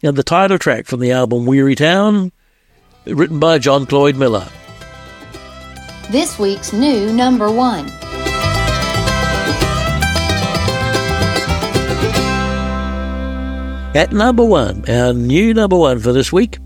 [0.00, 2.30] and the title track from the album Weary Town,
[3.04, 4.46] written by John Cloyd Miller.
[6.08, 7.88] This week's new number one.
[13.96, 16.58] At number one, our new number one for this week,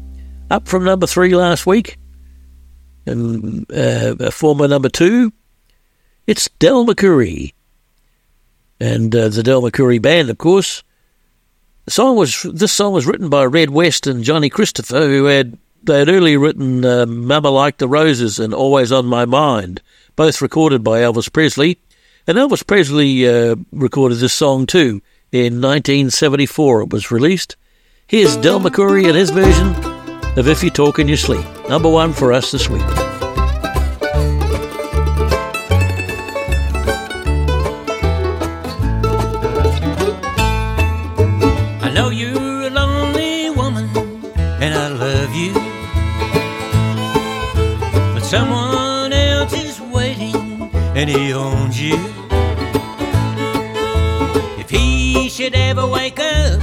[0.50, 1.96] up from number three last week,
[3.06, 5.32] and uh, a former number two,
[6.26, 7.54] it's Del McCoury.
[8.80, 10.82] And uh, the Del McCoury Band, of course.
[11.84, 15.58] The song was this song was written by Red West and Johnny Christopher, who had
[15.82, 19.82] they had earlier written uh, "Mama Like the Roses" and "Always on My Mind,"
[20.16, 21.78] both recorded by Elvis Presley.
[22.26, 25.02] And Elvis Presley uh, recorded this song too
[25.32, 26.82] in 1974.
[26.82, 27.56] It was released.
[28.06, 29.74] Here's Del McCoury and his version
[30.38, 33.09] of "If You Talk in Your Sleep," number one for us this week.
[51.00, 51.96] And he owns you.
[54.60, 56.60] If he should ever wake up,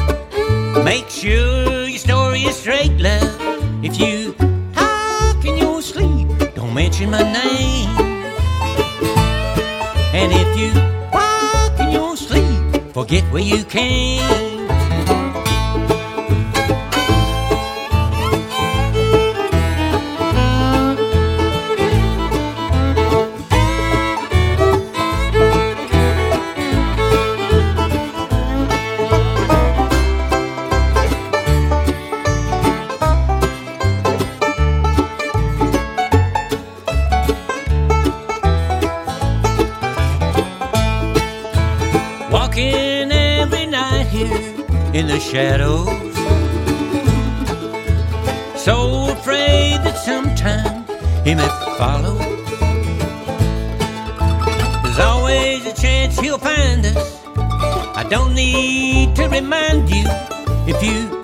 [0.86, 3.36] make sure your story is straight, love.
[3.84, 4.34] If you
[4.74, 7.90] talk in your sleep, don't mention my name.
[10.14, 10.70] And if you
[11.12, 14.47] walk in your sleep, forget where you came.
[45.38, 46.16] Shadows.
[48.66, 50.84] So afraid that sometime
[51.24, 51.48] he may
[51.78, 52.18] follow.
[54.82, 57.24] There's always a chance he'll find us.
[58.02, 60.06] I don't need to remind you
[60.66, 61.17] if you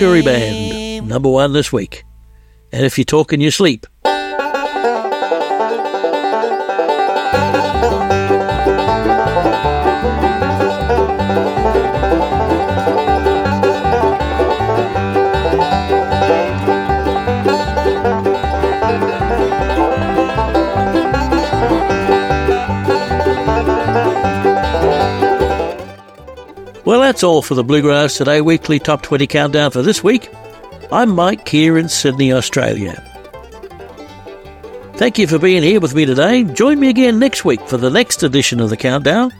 [0.00, 2.04] McCoury Band, number one this week.
[2.72, 3.86] And if you talk in your sleep,
[27.20, 30.30] that's all for the Bluegrass Today Weekly Top 20 Countdown for this week.
[30.90, 32.94] I'm Mike here in Sydney, Australia.
[34.94, 36.44] Thank you for being here with me today.
[36.44, 39.32] Join me again next week for the next edition of the Countdown.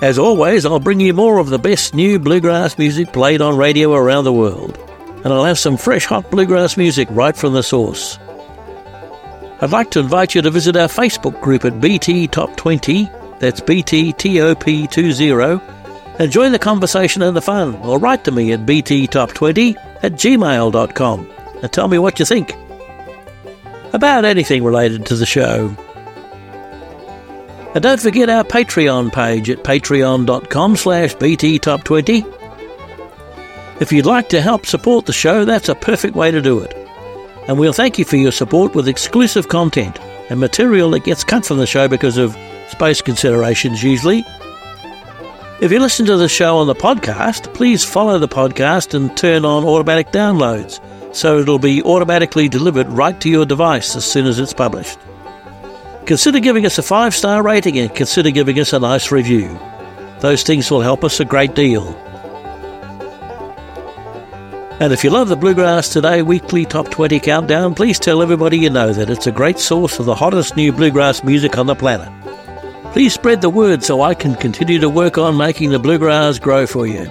[0.00, 3.92] As always, I'll bring you more of the best new bluegrass music played on radio
[3.92, 4.78] around the world.
[5.24, 8.18] And I'll have some fresh hot bluegrass music right from the source.
[9.60, 13.10] I'd like to invite you to visit our Facebook group at BT Top 20,
[13.40, 15.83] that's BTTOP20,
[16.18, 21.30] and join the conversation and the fun, or write to me at bttop20 at gmail.com
[21.62, 22.54] and tell me what you think
[23.92, 25.74] about anything related to the show.
[27.74, 32.32] And don't forget our Patreon page at patreon.com slash bttop20.
[33.80, 36.72] If you'd like to help support the show, that's a perfect way to do it.
[37.48, 39.98] And we'll thank you for your support with exclusive content
[40.30, 42.36] and material that gets cut from the show because of
[42.68, 44.24] space considerations usually.
[45.60, 49.44] If you listen to the show on the podcast, please follow the podcast and turn
[49.44, 50.80] on automatic downloads
[51.14, 54.98] so it'll be automatically delivered right to your device as soon as it's published.
[56.06, 59.56] Consider giving us a five star rating and consider giving us a nice review.
[60.18, 61.86] Those things will help us a great deal.
[64.80, 68.70] And if you love the Bluegrass Today weekly top 20 countdown, please tell everybody you
[68.70, 72.10] know that it's a great source of the hottest new bluegrass music on the planet.
[72.94, 76.64] Please spread the word so I can continue to work on making the bluegrass grow
[76.64, 77.10] for you.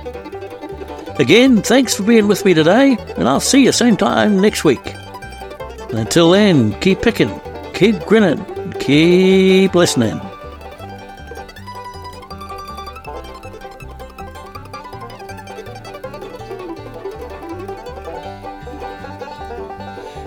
[1.19, 4.79] Again, thanks for being with me today, and I'll see you same time next week.
[5.89, 7.37] Until then, keep picking,
[7.73, 10.21] keep grinning, keep listening.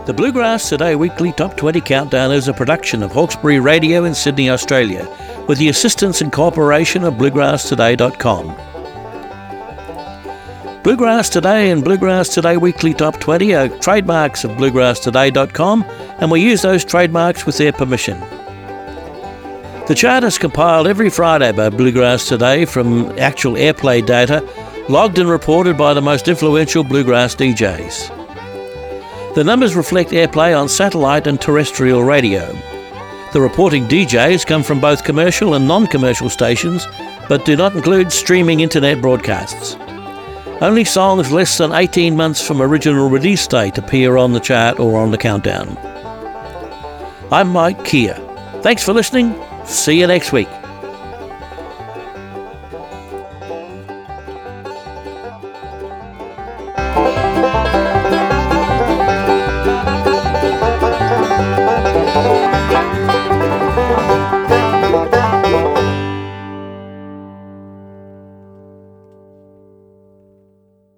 [0.05, 4.51] The Bluegrass Today Weekly Top 20 Countdown is a production of Hawkesbury Radio in Sydney,
[4.51, 5.09] Australia,
[5.47, 8.57] with the assistance and cooperation of BluegrassToday.com.
[10.83, 15.85] Bluegrass Today and Bluegrass Today Weekly Top 20 are trademarks of bluegrasstoday.com,
[16.21, 18.21] and we use those trademarks with their permission.
[19.89, 24.47] The chart is compiled every Friday by Bluegrass Today from actual airplay data
[24.89, 29.35] logged and reported by the most influential bluegrass DJs.
[29.35, 32.55] The numbers reflect airplay on satellite and terrestrial radio.
[33.37, 36.87] The reporting DJs come from both commercial and non commercial stations,
[37.29, 39.77] but do not include streaming internet broadcasts.
[40.63, 44.99] Only songs less than 18 months from original release date appear on the chart or
[44.99, 45.77] on the countdown.
[47.31, 48.15] I'm Mike Kear.
[48.63, 49.39] Thanks for listening.
[49.67, 50.49] See you next week.